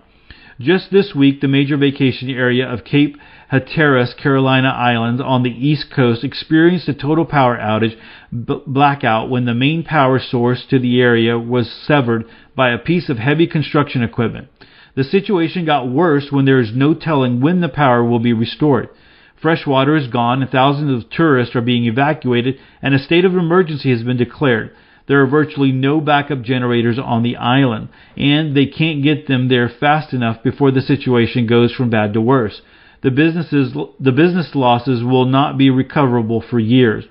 [0.59, 3.17] Just this week, the major vacation area of Cape
[3.51, 7.97] Hatteras, Carolina Islands on the East Coast experienced a total power outage
[8.31, 12.23] b- blackout when the main power source to the area was severed
[12.55, 14.47] by a piece of heavy construction equipment.
[14.95, 18.87] The situation got worse when there is no telling when the power will be restored.
[19.41, 23.33] Fresh water is gone and thousands of tourists are being evacuated and a state of
[23.35, 24.71] emergency has been declared.
[25.07, 29.69] There are virtually no backup generators on the island, and they can't get them there
[29.69, 32.61] fast enough before the situation goes from bad to worse.
[33.01, 37.05] The businesses the business losses will not be recoverable for years.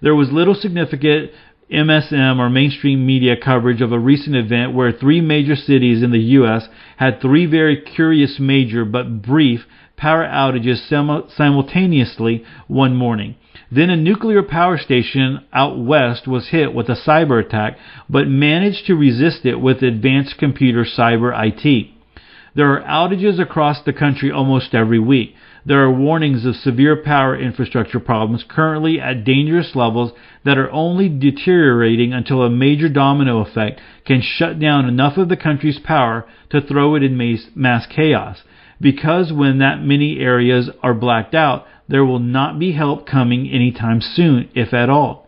[0.00, 1.30] There was little significant
[1.70, 6.18] MSM or mainstream media coverage of a recent event where three major cities in the
[6.18, 6.68] U.S.
[6.96, 10.88] had three very curious major but brief power outages
[11.36, 13.34] simultaneously one morning.
[13.70, 17.76] Then a nuclear power station out west was hit with a cyber attack,
[18.08, 21.90] but managed to resist it with advanced computer cyber IT.
[22.54, 25.34] There are outages across the country almost every week.
[25.66, 30.12] There are warnings of severe power infrastructure problems currently at dangerous levels
[30.44, 35.36] that are only deteriorating until a major domino effect can shut down enough of the
[35.36, 38.38] country's power to throw it in mass chaos.
[38.80, 44.00] Because when that many areas are blacked out, there will not be help coming anytime
[44.00, 45.26] soon, if at all.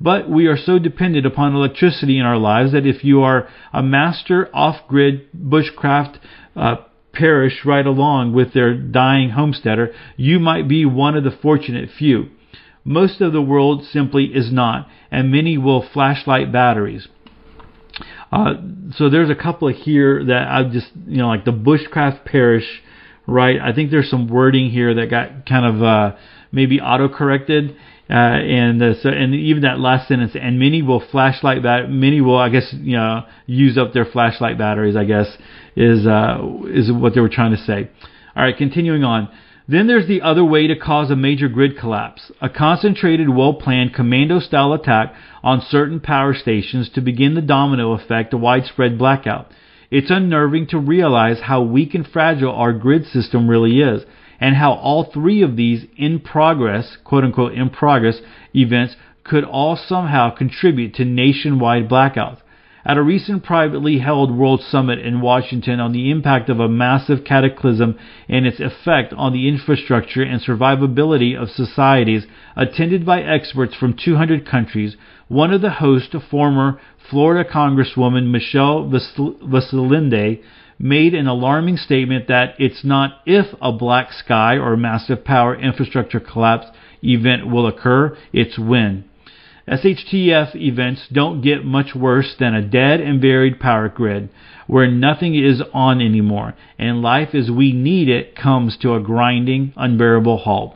[0.00, 3.82] But we are so dependent upon electricity in our lives that if you are a
[3.82, 6.18] master off-grid bushcraft
[6.54, 6.76] uh,
[7.12, 12.30] parish right along with their dying homesteader, you might be one of the fortunate few.
[12.84, 17.08] Most of the world simply is not, and many will flashlight batteries.
[18.30, 18.54] Uh,
[18.94, 22.82] so there's a couple here that I just, you know, like the bushcraft parish,
[23.28, 23.60] right?
[23.60, 26.16] I think there's some wording here that got kind of uh,
[26.50, 27.76] maybe auto corrected.
[28.10, 32.22] Uh, and uh, so, and even that last sentence, and many will flashlight bat, many
[32.22, 34.96] will, I guess, you know, use up their flashlight batteries.
[34.96, 35.26] I guess
[35.76, 36.38] is uh,
[36.68, 37.90] is what they were trying to say.
[38.34, 39.28] All right, continuing on.
[39.70, 43.92] Then there's the other way to cause a major grid collapse a concentrated, well planned
[43.92, 49.52] commando style attack on certain power stations to begin the domino effect, a widespread blackout.
[49.90, 54.04] It's unnerving to realize how weak and fragile our grid system really is
[54.40, 58.20] and how all three of these in progress, quote unquote, in progress
[58.54, 62.38] events could all somehow contribute to nationwide blackouts.
[62.84, 67.24] At a recent privately held World Summit in Washington on the impact of a massive
[67.24, 67.98] cataclysm
[68.28, 74.46] and its effect on the infrastructure and survivability of societies, attended by experts from 200
[74.46, 74.96] countries,
[75.26, 80.42] one of the hosts, a former Florida Congresswoman Michelle Vasiliadis,
[80.78, 86.20] made an alarming statement that it's not if a black sky or massive power infrastructure
[86.20, 86.66] collapse
[87.02, 89.04] event will occur, it's when.
[89.66, 94.30] SHTF events don't get much worse than a dead and buried power grid
[94.66, 99.72] where nothing is on anymore and life as we need it comes to a grinding,
[99.76, 100.74] unbearable halt.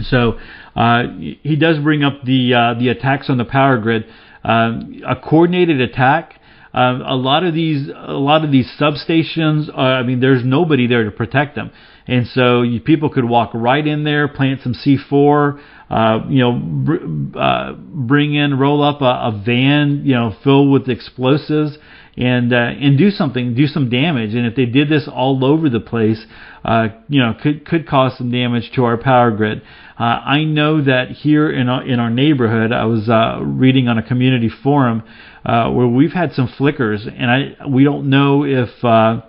[0.00, 0.38] So
[0.74, 1.04] uh,
[1.42, 4.06] he does bring up the uh, the attacks on the power grid.
[4.44, 6.34] Uh, a coordinated attack.
[6.74, 10.86] Um, a lot of these, a lot of these substations, uh, I mean, there's nobody
[10.86, 11.70] there to protect them,
[12.06, 16.52] and so you, people could walk right in there, plant some C4, uh, you know,
[16.52, 21.76] br- uh, bring in, roll up a, a van, you know, filled with explosives,
[22.16, 24.34] and uh, and do something, do some damage.
[24.34, 26.24] And if they did this all over the place,
[26.64, 29.62] uh, you know, could could cause some damage to our power grid.
[29.98, 33.98] Uh, I know that here in our, in our neighborhood, I was uh, reading on
[33.98, 35.02] a community forum
[35.44, 39.22] uh, where we've had some flickers, and I we don't know if uh,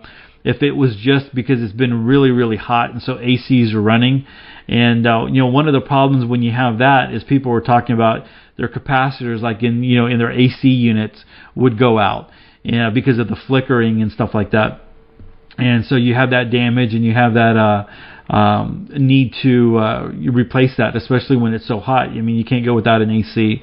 [0.43, 4.25] if it was just because it's been really really hot and so ACs are running.
[4.67, 7.95] And you know one of the problems when you have that is people were talking
[7.95, 8.25] about
[8.57, 11.23] their capacitors like in you know in their AC units
[11.55, 12.29] would go out
[12.63, 14.81] you know, because of the flickering and stuff like that.
[15.57, 20.07] And so you have that damage and you have that uh, um, need to uh,
[20.31, 22.09] replace that, especially when it's so hot.
[22.09, 23.61] I mean, you can't go without an AC.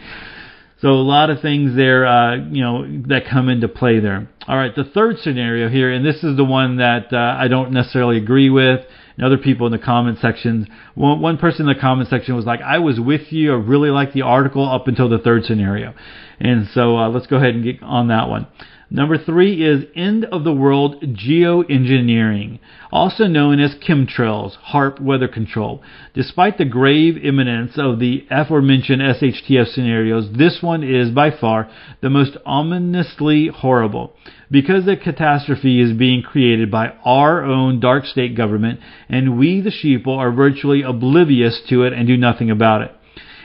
[0.80, 4.28] So a lot of things there, uh, you know, that come into play there.
[4.48, 7.72] All right, the third scenario here, and this is the one that uh, I don't
[7.72, 8.80] necessarily agree with.
[9.16, 12.46] And other people in the comment section, one, one person in the comment section was
[12.46, 13.52] like, "I was with you.
[13.52, 15.92] I really liked the article up until the third scenario."
[16.40, 18.46] And so uh, let's go ahead and get on that one.
[18.92, 22.58] Number three is end of the world geoengineering,
[22.90, 25.80] also known as chemtrails, HAARP weather control.
[26.12, 32.10] Despite the grave imminence of the aforementioned SHTF scenarios, this one is by far the
[32.10, 34.12] most ominously horrible
[34.50, 39.70] because the catastrophe is being created by our own dark state government and we the
[39.70, 42.90] sheeple are virtually oblivious to it and do nothing about it.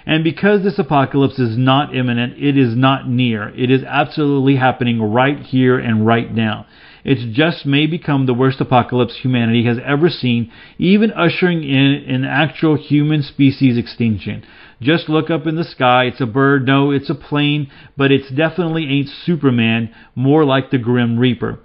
[0.06, 3.50] And because this apocalypse is not imminent, it is not near.
[3.50, 6.68] It is absolutely happening right here and right now.
[7.04, 12.26] It just may become the worst apocalypse humanity has ever seen, even ushering in an
[12.26, 14.44] actual human species extinction.
[14.82, 16.06] Just look up in the sky.
[16.06, 16.66] It's a bird.
[16.66, 19.94] No, it's a plane, but it's definitely ain't Superman.
[20.16, 21.60] More like the Grim Reaper.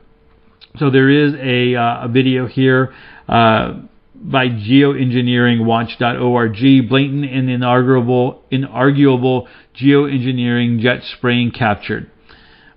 [0.76, 2.94] So there is a, uh, a video here.
[3.28, 3.80] Uh,
[4.20, 12.10] by geoengineeringwatch.org, blatant and inarguable, inarguable geoengineering jet spraying captured.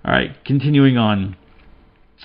[0.04, 1.36] All right, continuing on.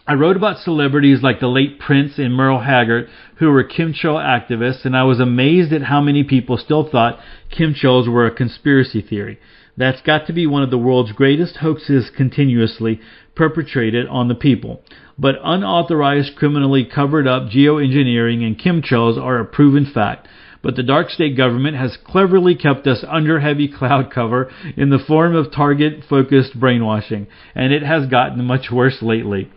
[0.07, 4.83] I wrote about celebrities like the late Prince and Merle Haggard, who were chemtrail activists,
[4.85, 7.19] and I was amazed at how many people still thought
[7.51, 9.37] chemtrails were a conspiracy theory.
[9.79, 13.01] That's got to be one of the world's greatest hoaxes continuously
[13.33, 14.83] perpetrated on the people
[15.19, 20.27] but unauthorized, criminally covered up geoengineering and chemtrails are a proven fact.
[20.61, 24.99] But the dark state government has cleverly kept us under heavy cloud cover in the
[24.99, 29.51] form of target focused brainwashing, and it has gotten much worse lately.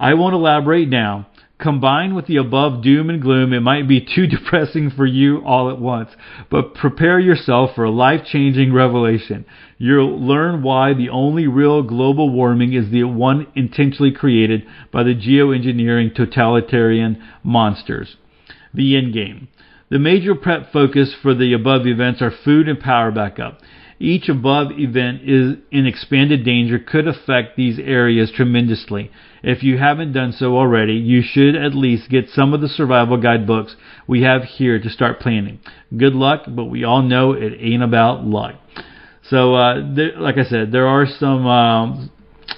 [0.00, 1.28] I won't elaborate now.
[1.58, 5.70] Combined with the above doom and gloom, it might be too depressing for you all
[5.70, 6.10] at once,
[6.50, 9.44] but prepare yourself for a life changing revelation.
[9.78, 15.14] You'll learn why the only real global warming is the one intentionally created by the
[15.14, 18.16] geoengineering totalitarian monsters.
[18.72, 19.48] The end game.
[19.90, 23.60] The major prep focus for the above events are food and power backup.
[24.04, 29.10] Each above event is in expanded danger could affect these areas tremendously.
[29.42, 33.16] If you haven't done so already, you should at least get some of the survival
[33.16, 33.76] guidebooks
[34.06, 35.58] we have here to start planning.
[35.96, 38.56] Good luck, but we all know it ain't about luck.
[39.22, 42.10] So, uh, there, like I said, there are some um,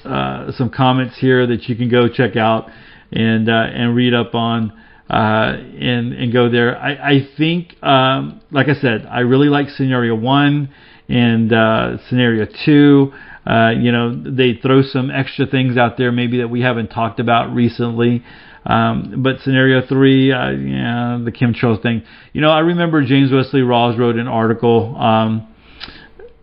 [0.04, 2.68] uh, some comments here that you can go check out
[3.12, 4.72] and uh, and read up on
[5.08, 6.76] uh, and and go there.
[6.76, 10.70] I, I think, um, like I said, I really like scenario one
[11.08, 13.12] and uh, scenario two.
[13.46, 17.20] Uh, you know, they throw some extra things out there maybe that we haven't talked
[17.20, 18.24] about recently.
[18.64, 22.02] Um, but scenario three, uh, yeah, the Kim chemtrails thing.
[22.32, 24.96] You know, I remember James Wesley Rawles wrote an article.
[24.96, 25.46] Um,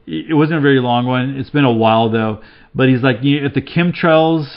[0.07, 1.35] it wasn't a very long one.
[1.37, 2.41] It's been a while though.
[2.73, 4.47] But he's like, you know, if the chemtrails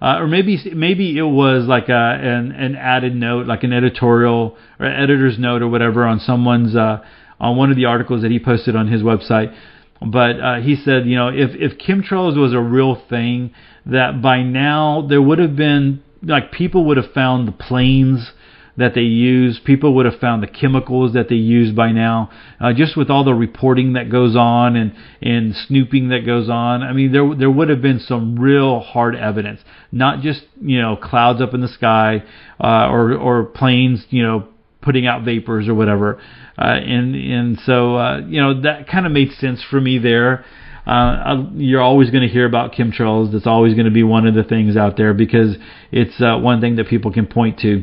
[0.00, 4.56] uh, or maybe maybe it was like a, an an added note, like an editorial
[4.78, 7.02] or editor's note or whatever on someone's uh,
[7.40, 9.54] on one of the articles that he posted on his website.
[10.00, 13.52] But uh, he said, you know, if if chemtrails was a real thing,
[13.86, 18.32] that by now there would have been like people would have found the planes
[18.76, 19.58] that they use.
[19.64, 22.30] People would have found the chemicals that they use by now.
[22.60, 26.82] Uh, just with all the reporting that goes on and and snooping that goes on,
[26.82, 29.60] I mean, there there would have been some real hard evidence,
[29.90, 32.22] not just you know clouds up in the sky
[32.62, 34.48] uh, or or planes, you know
[34.86, 36.18] putting out vapors or whatever.
[36.56, 40.46] Uh, and and so uh, you know that kind of made sense for me there.
[40.86, 43.32] Uh, you're always going to hear about chemtrails.
[43.32, 45.56] That's always going to be one of the things out there because
[45.90, 47.82] it's uh, one thing that people can point to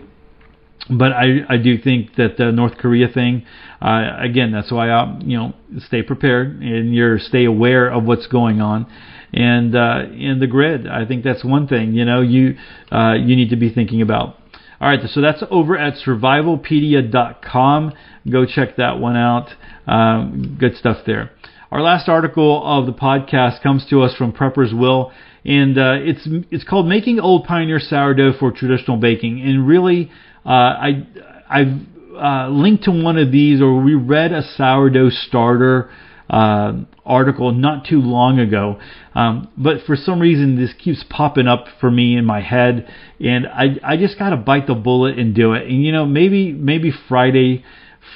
[0.90, 3.46] but I, I do think that the North Korea thing,
[3.82, 8.28] uh, again, that's why I, you know, stay prepared and you're stay aware of what's
[8.28, 8.88] going on,
[9.32, 10.88] and uh, in the grid.
[10.88, 12.58] I think that's one thing you know you
[12.92, 14.38] uh, you need to be thinking about.
[14.84, 17.94] All right, so that's over at Survivopedia.com.
[18.30, 19.48] Go check that one out.
[19.88, 21.32] Um, good stuff there.
[21.72, 25.14] Our last article of the podcast comes to us from Prepper's Will,
[25.46, 30.12] and uh, it's it's called "Making Old Pioneer Sourdough for Traditional Baking." And really,
[30.46, 31.08] uh, I
[31.50, 31.80] I've
[32.22, 35.92] uh, linked to one of these, or we read a sourdough starter
[36.30, 36.74] uh,
[37.06, 38.80] article not too long ago,
[39.14, 42.88] um, but for some reason this keeps popping up for me in my head,
[43.20, 45.68] and I I just gotta bite the bullet and do it.
[45.68, 47.64] And you know maybe maybe Friday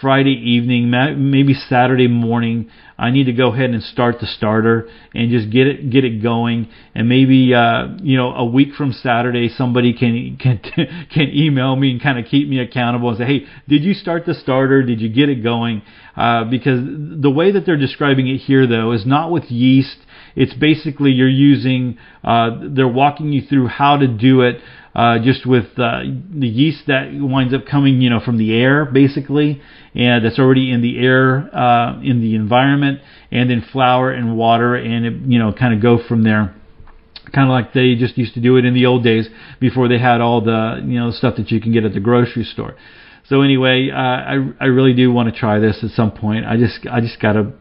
[0.02, 2.70] Friday evening, maybe Saturday morning,
[3.00, 6.22] I need to go ahead and start the starter and just get it get it
[6.22, 6.70] going.
[6.96, 10.60] And maybe uh, you know a week from Saturday, somebody can can
[11.14, 14.26] can email me and kind of keep me accountable and say, hey, did you start
[14.26, 14.82] the starter?
[14.82, 15.84] Did you get it going?
[16.16, 19.98] Uh, because the way that they're describing it here, though, is not with yeast.
[20.36, 21.98] It's basically you're using.
[22.24, 24.62] Uh, they're walking you through how to do it
[24.98, 26.02] uh, just with uh,
[26.34, 29.62] the yeast that winds up coming, you know, from the air basically,
[29.94, 33.00] and that's already in the air uh, in the environment,
[33.32, 36.56] and then flour and water, and it, you know, kind of go from there.
[37.32, 39.30] Kind of like they just used to do it in the old days
[39.60, 42.44] before they had all the you know stuff that you can get at the grocery
[42.44, 42.76] store.
[43.30, 46.48] So anyway, uh, I I really do want to try this at some point.
[46.48, 47.52] I just I just gotta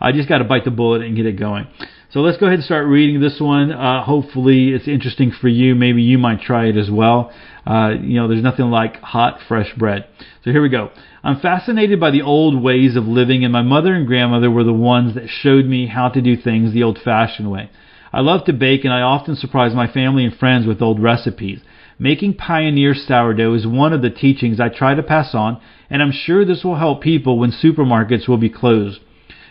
[0.00, 1.66] I just gotta bite the bullet and get it going.
[2.14, 3.72] So let's go ahead and start reading this one.
[3.72, 5.74] Uh, hopefully, it's interesting for you.
[5.74, 7.32] Maybe you might try it as well.
[7.66, 10.06] Uh, you know, there's nothing like hot, fresh bread.
[10.44, 10.90] So here we go.
[11.24, 14.72] I'm fascinated by the old ways of living, and my mother and grandmother were the
[14.72, 17.68] ones that showed me how to do things the old fashioned way.
[18.12, 21.62] I love to bake, and I often surprise my family and friends with old recipes.
[21.98, 25.60] Making pioneer sourdough is one of the teachings I try to pass on,
[25.90, 29.00] and I'm sure this will help people when supermarkets will be closed.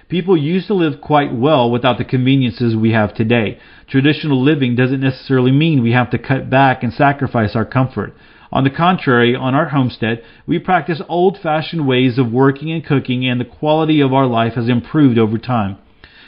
[0.09, 3.57] People used to live quite well without the conveniences we have today.
[3.87, 8.13] Traditional living doesn't necessarily mean we have to cut back and sacrifice our comfort.
[8.51, 13.25] On the contrary, on our homestead, we practice old fashioned ways of working and cooking,
[13.25, 15.77] and the quality of our life has improved over time.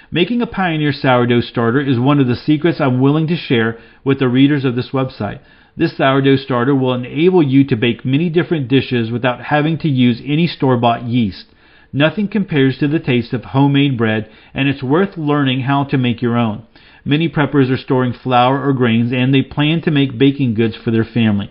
[0.10, 4.20] Making a Pioneer sourdough starter is one of the secrets I'm willing to share with
[4.20, 5.40] the readers of this website.
[5.78, 10.22] This sourdough starter will enable you to bake many different dishes without having to use
[10.26, 11.48] any store bought yeast.
[11.96, 16.22] Nothing compares to the taste of homemade bread, and it's worth learning how to make
[16.22, 16.64] your own.
[17.06, 20.92] Many preppers are storing flour or grains, and they plan to make baking goods for
[20.92, 21.50] their family.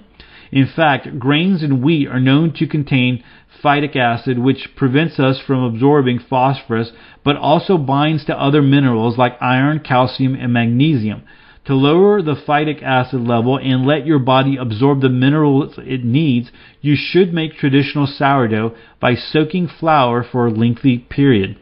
[0.53, 3.24] In fact, grains and wheat are known to contain
[3.62, 6.92] phytic acid, which prevents us from absorbing phosphorus,
[7.24, 11.22] but also binds to other minerals like iron, calcium, and magnesium.
[11.66, 16.50] To lower the phytic acid level and let your body absorb the minerals it needs,
[16.82, 21.56] you should make traditional sourdough by soaking flour for a lengthy period.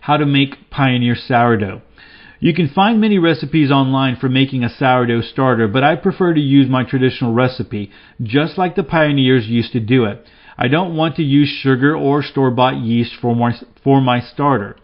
[0.00, 1.82] How to make Pioneer sourdough.
[2.40, 6.40] You can find many recipes online for making a sourdough starter, but I prefer to
[6.40, 7.90] use my traditional recipe,
[8.20, 10.26] just like the pioneers used to do it.
[10.58, 14.76] I don't want to use sugar or store-bought yeast for my, for my starter.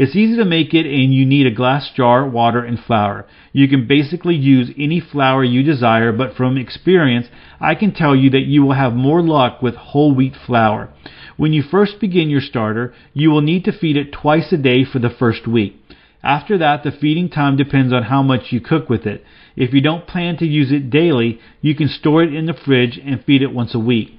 [0.00, 3.26] It's easy to make it and you need a glass jar, water, and flour.
[3.52, 7.26] You can basically use any flour you desire, but from experience,
[7.60, 10.88] I can tell you that you will have more luck with whole wheat flour.
[11.36, 14.86] When you first begin your starter, you will need to feed it twice a day
[14.90, 15.76] for the first week.
[16.22, 19.22] After that, the feeding time depends on how much you cook with it.
[19.54, 22.98] If you don't plan to use it daily, you can store it in the fridge
[23.04, 24.18] and feed it once a week.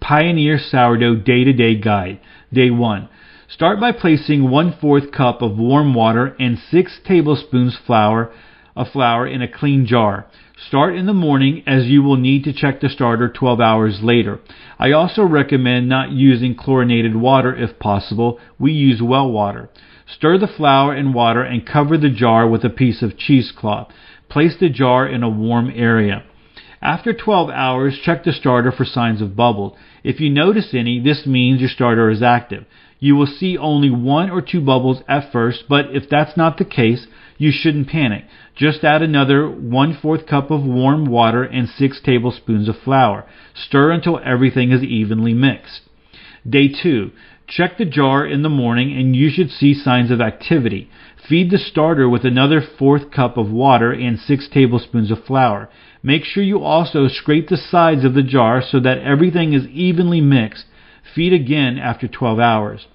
[0.00, 2.18] Pioneer Sourdough Day to Day Guide.
[2.50, 3.10] Day 1.
[3.52, 8.32] Start by placing 1 4th cup of warm water and 6 tablespoons flour
[8.76, 10.26] of flour in a clean jar.
[10.68, 14.38] Start in the morning as you will need to check the starter 12 hours later.
[14.78, 18.38] I also recommend not using chlorinated water if possible.
[18.56, 19.68] We use well water.
[20.06, 23.90] Stir the flour and water and cover the jar with a piece of cheesecloth.
[24.28, 26.22] Place the jar in a warm area.
[26.80, 29.76] After 12 hours, check the starter for signs of bubble.
[30.02, 32.64] If you notice any, this means your starter is active.
[33.00, 36.66] You will see only one or two bubbles at first, but if that's not the
[36.66, 37.06] case,
[37.38, 38.24] you shouldn't panic.
[38.54, 43.24] Just add another 1 4th cup of warm water and 6 tablespoons of flour.
[43.54, 45.80] Stir until everything is evenly mixed.
[46.48, 47.10] Day 2.
[47.46, 50.90] Check the jar in the morning and you should see signs of activity.
[51.26, 55.70] Feed the starter with another fourth cup of water and 6 tablespoons of flour.
[56.02, 60.20] Make sure you also scrape the sides of the jar so that everything is evenly
[60.20, 60.66] mixed.
[61.14, 62.86] Feed again after 12 hours.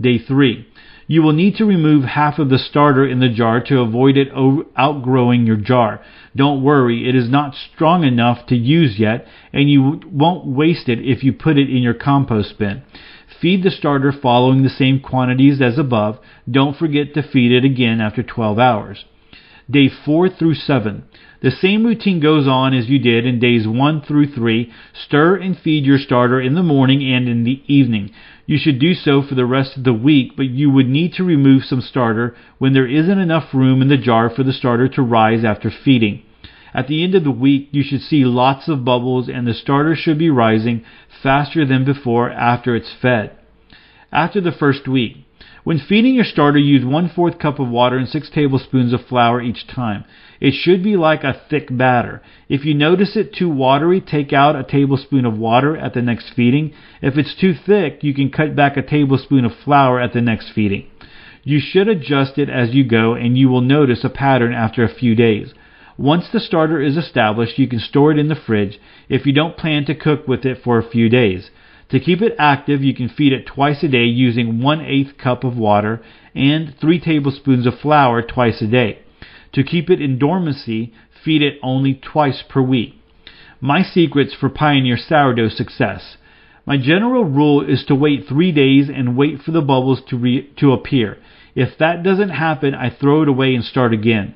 [0.00, 0.66] Day 3.
[1.10, 4.28] You will need to remove half of the starter in the jar to avoid it
[4.76, 6.00] outgrowing your jar.
[6.36, 10.98] Don't worry, it is not strong enough to use yet, and you won't waste it
[11.00, 12.82] if you put it in your compost bin.
[13.40, 16.18] Feed the starter following the same quantities as above.
[16.50, 19.04] Don't forget to feed it again after 12 hours.
[19.70, 21.02] Day 4 through 7.
[21.42, 24.72] The same routine goes on as you did in days 1 through 3.
[24.94, 28.10] Stir and feed your starter in the morning and in the evening.
[28.46, 31.24] You should do so for the rest of the week, but you would need to
[31.24, 35.02] remove some starter when there isn't enough room in the jar for the starter to
[35.02, 36.22] rise after feeding.
[36.72, 39.94] At the end of the week, you should see lots of bubbles and the starter
[39.94, 40.82] should be rising
[41.22, 43.32] faster than before after it's fed.
[44.10, 45.27] After the first week,
[45.68, 49.42] when feeding your starter, use one fourth cup of water and six tablespoons of flour
[49.42, 50.02] each time.
[50.40, 52.22] It should be like a thick batter.
[52.48, 56.32] If you notice it too watery, take out a tablespoon of water at the next
[56.34, 56.72] feeding.
[57.02, 60.52] If it's too thick, you can cut back a tablespoon of flour at the next
[60.54, 60.86] feeding.
[61.42, 64.94] You should adjust it as you go and you will notice a pattern after a
[64.94, 65.52] few days.
[65.98, 69.58] Once the starter is established, you can store it in the fridge if you don't
[69.58, 71.50] plan to cook with it for a few days.
[71.90, 75.42] To keep it active, you can feed it twice a day using 1 8 cup
[75.42, 76.02] of water
[76.34, 78.98] and 3 tablespoons of flour twice a day.
[79.54, 80.92] To keep it in dormancy,
[81.24, 82.94] feed it only twice per week.
[83.60, 86.18] My secrets for Pioneer sourdough success.
[86.66, 90.50] My general rule is to wait three days and wait for the bubbles to, re-
[90.58, 91.16] to appear.
[91.54, 94.34] If that doesn't happen, I throw it away and start again.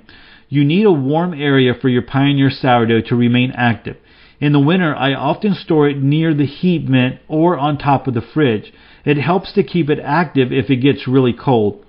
[0.48, 3.98] You need a warm area for your Pioneer sourdough to remain active.
[4.43, 8.14] In the winter, I often store it near the heat vent or on top of
[8.14, 8.72] the fridge.
[9.05, 11.86] It helps to keep it active if it gets really cold.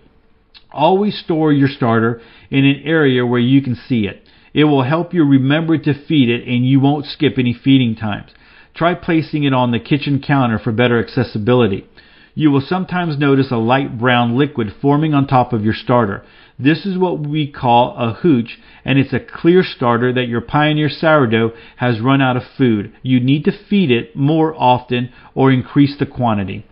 [0.71, 4.27] Always store your starter in an area where you can see it.
[4.53, 8.29] It will help you remember to feed it and you won't skip any feeding times.
[8.75, 11.87] Try placing it on the kitchen counter for better accessibility.
[12.35, 16.23] You will sometimes notice a light brown liquid forming on top of your starter.
[16.59, 20.89] This is what we call a hooch, and it's a clear starter that your Pioneer
[20.89, 22.93] sourdough has run out of food.
[23.01, 26.65] You need to feed it more often or increase the quantity.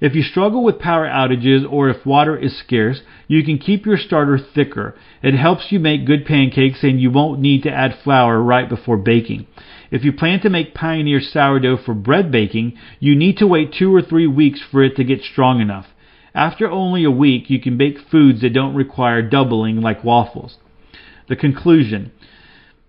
[0.00, 3.96] If you struggle with power outages or if water is scarce, you can keep your
[3.96, 4.96] starter thicker.
[5.22, 8.96] It helps you make good pancakes and you won't need to add flour right before
[8.96, 9.46] baking.
[9.92, 13.94] If you plan to make Pioneer sourdough for bread baking, you need to wait two
[13.94, 15.86] or three weeks for it to get strong enough.
[16.34, 20.56] After only a week, you can bake foods that don't require doubling like waffles.
[21.28, 22.12] The conclusion.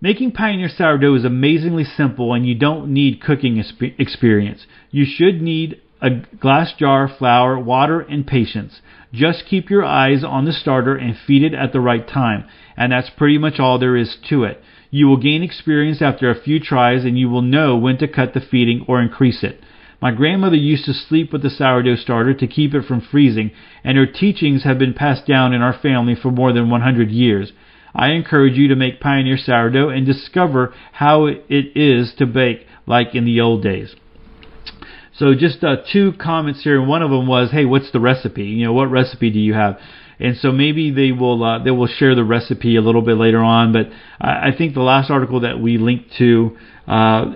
[0.00, 3.62] Making Pioneer sourdough is amazingly simple and you don't need cooking
[3.98, 4.66] experience.
[4.90, 8.82] You should need a glass jar, flour, water, and patience.
[9.12, 12.44] Just keep your eyes on the starter and feed it at the right time,
[12.76, 14.62] and that's pretty much all there is to it.
[14.90, 18.34] You will gain experience after a few tries and you will know when to cut
[18.34, 19.60] the feeding or increase it.
[20.00, 23.50] My grandmother used to sleep with the sourdough starter to keep it from freezing,
[23.82, 27.52] and her teachings have been passed down in our family for more than 100 years.
[27.94, 33.14] I encourage you to make Pioneer sourdough and discover how it is to bake like
[33.14, 33.94] in the old days.
[35.16, 38.44] So just uh, two comments here, and one of them was, "Hey, what's the recipe?
[38.44, 39.78] You know, what recipe do you have?"
[40.18, 43.40] And so maybe they will uh, they will share the recipe a little bit later
[43.40, 43.72] on.
[43.72, 43.90] But
[44.20, 46.56] I, I think the last article that we linked to,
[46.88, 47.26] uh,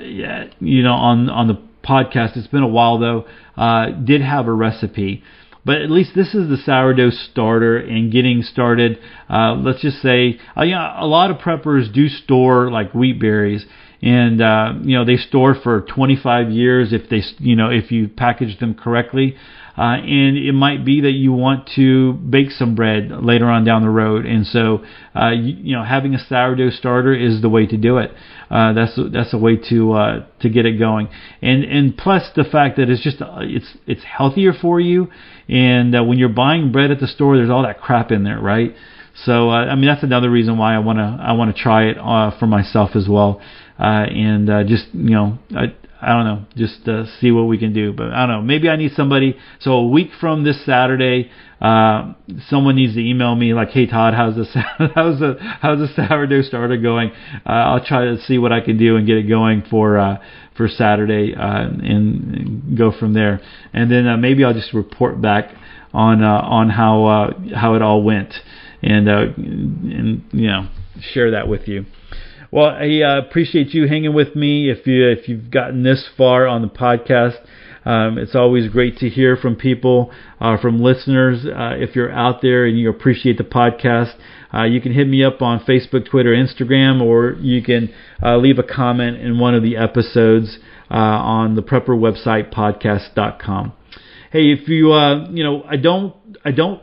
[0.58, 3.26] you know, on on the podcast, it's been a while though,
[3.56, 5.22] uh, did have a recipe.
[5.64, 8.98] But at least this is the sourdough starter and getting started.
[9.28, 13.66] Uh, let's just say, uh, yeah, a lot of preppers do store like wheat berries
[14.00, 18.08] and uh, you know they store for 25 years if they you know if you
[18.08, 19.36] package them correctly.
[19.78, 23.80] Uh, and it might be that you want to bake some bread later on down
[23.80, 27.64] the road, and so uh, you, you know having a sourdough starter is the way
[27.64, 28.10] to do it.
[28.50, 31.08] Uh, that's that's a way to uh, to get it going,
[31.40, 35.06] and and plus the fact that it's just uh, it's it's healthier for you,
[35.48, 38.40] and uh, when you're buying bread at the store, there's all that crap in there,
[38.40, 38.74] right?
[39.24, 41.96] So I mean that's another reason why I wanna I wanna try it
[42.38, 43.40] for myself as well
[43.78, 45.38] and just you know
[46.00, 47.92] I don't know just uh, see what we can do.
[47.92, 49.36] But I don't know maybe I need somebody.
[49.60, 51.30] So a week from this Saturday,
[51.60, 52.14] uh,
[52.48, 54.44] someone needs to email me like, hey Todd, how's the
[54.94, 57.10] how's the how's the sourdough starter going?
[57.44, 59.98] Uh, I'll try to see what I can do and get it going for.
[59.98, 60.18] Uh,
[60.58, 63.40] for Saturday uh, and go from there,
[63.72, 65.54] and then uh, maybe I'll just report back
[65.94, 68.34] on uh, on how uh, how it all went,
[68.82, 70.68] and uh, and you know
[71.12, 71.86] share that with you.
[72.50, 74.70] Well, I uh, appreciate you hanging with me.
[74.70, 77.36] If you if you've gotten this far on the podcast,
[77.84, 81.44] um, it's always great to hear from people, uh, from listeners.
[81.44, 84.14] Uh, if you're out there and you appreciate the podcast,
[84.54, 87.92] uh, you can hit me up on Facebook, Twitter, Instagram, or you can
[88.22, 90.56] uh, leave a comment in one of the episodes
[90.90, 93.74] uh, on the Prepper website, podcast.com.
[94.32, 94.94] Hey, if you
[95.34, 96.14] you know, I don't
[96.46, 96.80] I don't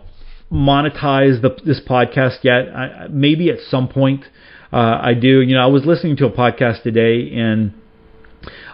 [0.51, 2.70] monetize the, this podcast yet.
[2.70, 4.26] I, maybe at some point
[4.76, 5.39] uh, I do.
[5.39, 7.73] You know, I was listening to a podcast today, and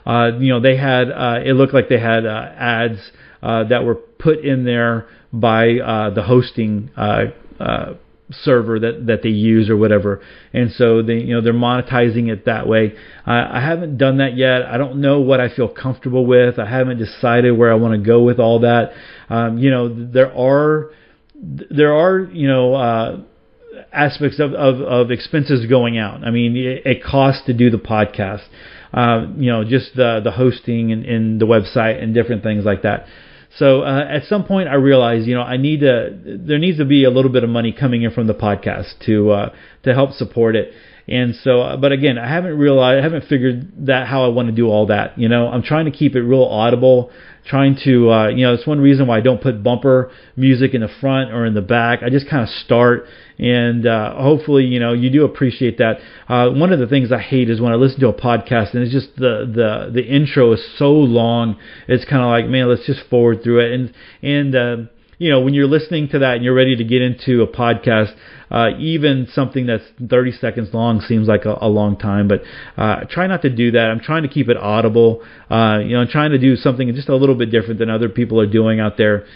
[0.03, 2.97] uh, you know, they had uh, it looked like they had uh, ads
[3.43, 7.25] uh, that were put in there by uh, the hosting uh,
[7.59, 7.93] uh,
[8.31, 10.23] server that that they use or whatever,
[10.53, 12.93] and so they you know they're monetizing it that way.
[13.27, 14.63] I, I haven't done that yet.
[14.63, 16.57] I don't know what I feel comfortable with.
[16.57, 18.93] I haven't decided where I want to go with all that.
[19.29, 20.89] Um, you know, there are
[21.35, 22.73] there are you know.
[22.73, 23.19] Uh,
[23.91, 26.23] aspects of, of, of expenses going out.
[26.23, 28.43] I mean, it, it costs to do the podcast,
[28.93, 32.81] uh, you know, just the the hosting and, and the website and different things like
[32.83, 33.05] that.
[33.57, 36.17] So uh, at some point, I realized, you know, I need to.
[36.23, 39.31] There needs to be a little bit of money coming in from the podcast to
[39.31, 40.73] uh, to help support it.
[41.11, 44.47] And so, uh, but again, I haven't realized, I haven't figured that how I want
[44.47, 45.19] to do all that.
[45.19, 47.11] You know, I'm trying to keep it real audible
[47.45, 50.81] trying to uh, you know it's one reason why I don't put bumper music in
[50.81, 52.03] the front or in the back.
[52.03, 53.05] I just kind of start
[53.39, 55.99] and uh, hopefully you know you do appreciate that.
[56.27, 58.83] Uh, one of the things I hate is when I listen to a podcast and
[58.83, 61.57] it's just the the the intro is so long.
[61.87, 64.55] It's kind of like man, let's just forward through it and and.
[64.55, 64.77] Uh,
[65.21, 68.11] you know, when you're listening to that and you're ready to get into a podcast,
[68.49, 72.27] uh, even something that's 30 seconds long seems like a, a long time.
[72.27, 72.41] But
[72.75, 73.91] uh, try not to do that.
[73.91, 75.21] I'm trying to keep it audible.
[75.47, 78.09] Uh, you know, I'm trying to do something just a little bit different than other
[78.09, 79.27] people are doing out there.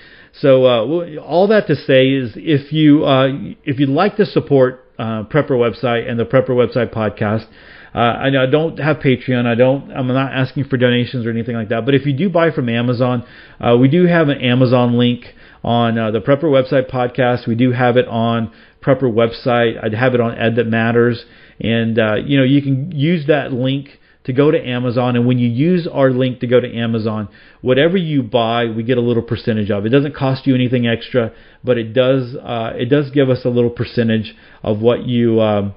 [0.42, 3.28] So uh, all that to say is, if you uh,
[3.64, 7.46] if you'd like to support uh, Prepper website and the Prepper website podcast.
[7.94, 9.46] Uh, I, I don't have Patreon.
[9.46, 9.92] I don't.
[9.92, 11.86] I'm not asking for donations or anything like that.
[11.86, 13.24] But if you do buy from Amazon,
[13.60, 15.26] uh, we do have an Amazon link
[15.66, 17.48] on uh, the Prepper website podcast.
[17.48, 18.54] We do have it on
[18.84, 19.84] Prepper website.
[19.84, 21.26] I'd have it on Ed That Matters,
[21.60, 23.90] and uh, you know you can use that link
[24.26, 25.16] to go to Amazon.
[25.16, 27.30] And when you use our link to go to Amazon,
[27.62, 29.86] whatever you buy, we get a little percentage of.
[29.88, 31.32] It doesn't cost you anything extra,
[31.64, 35.42] but it does uh, it does give us a little percentage of what you.
[35.42, 35.74] Um,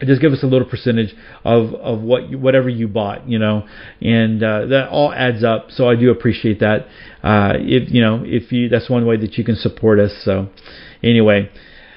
[0.00, 3.66] just give us a little percentage of of what you, whatever you bought, you know,
[4.00, 5.70] and uh, that all adds up.
[5.70, 6.86] So I do appreciate that.
[7.22, 10.12] Uh, if you know, if you that's one way that you can support us.
[10.24, 10.48] So
[11.02, 11.50] anyway,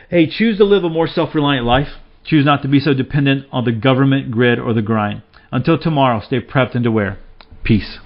[0.10, 1.89] hey, choose to live a more self-reliant life.
[2.24, 5.24] Choose not to be so dependent on the government, grid, or the grind.
[5.52, 7.18] Until tomorrow, stay prepped and aware.
[7.64, 8.00] Peace.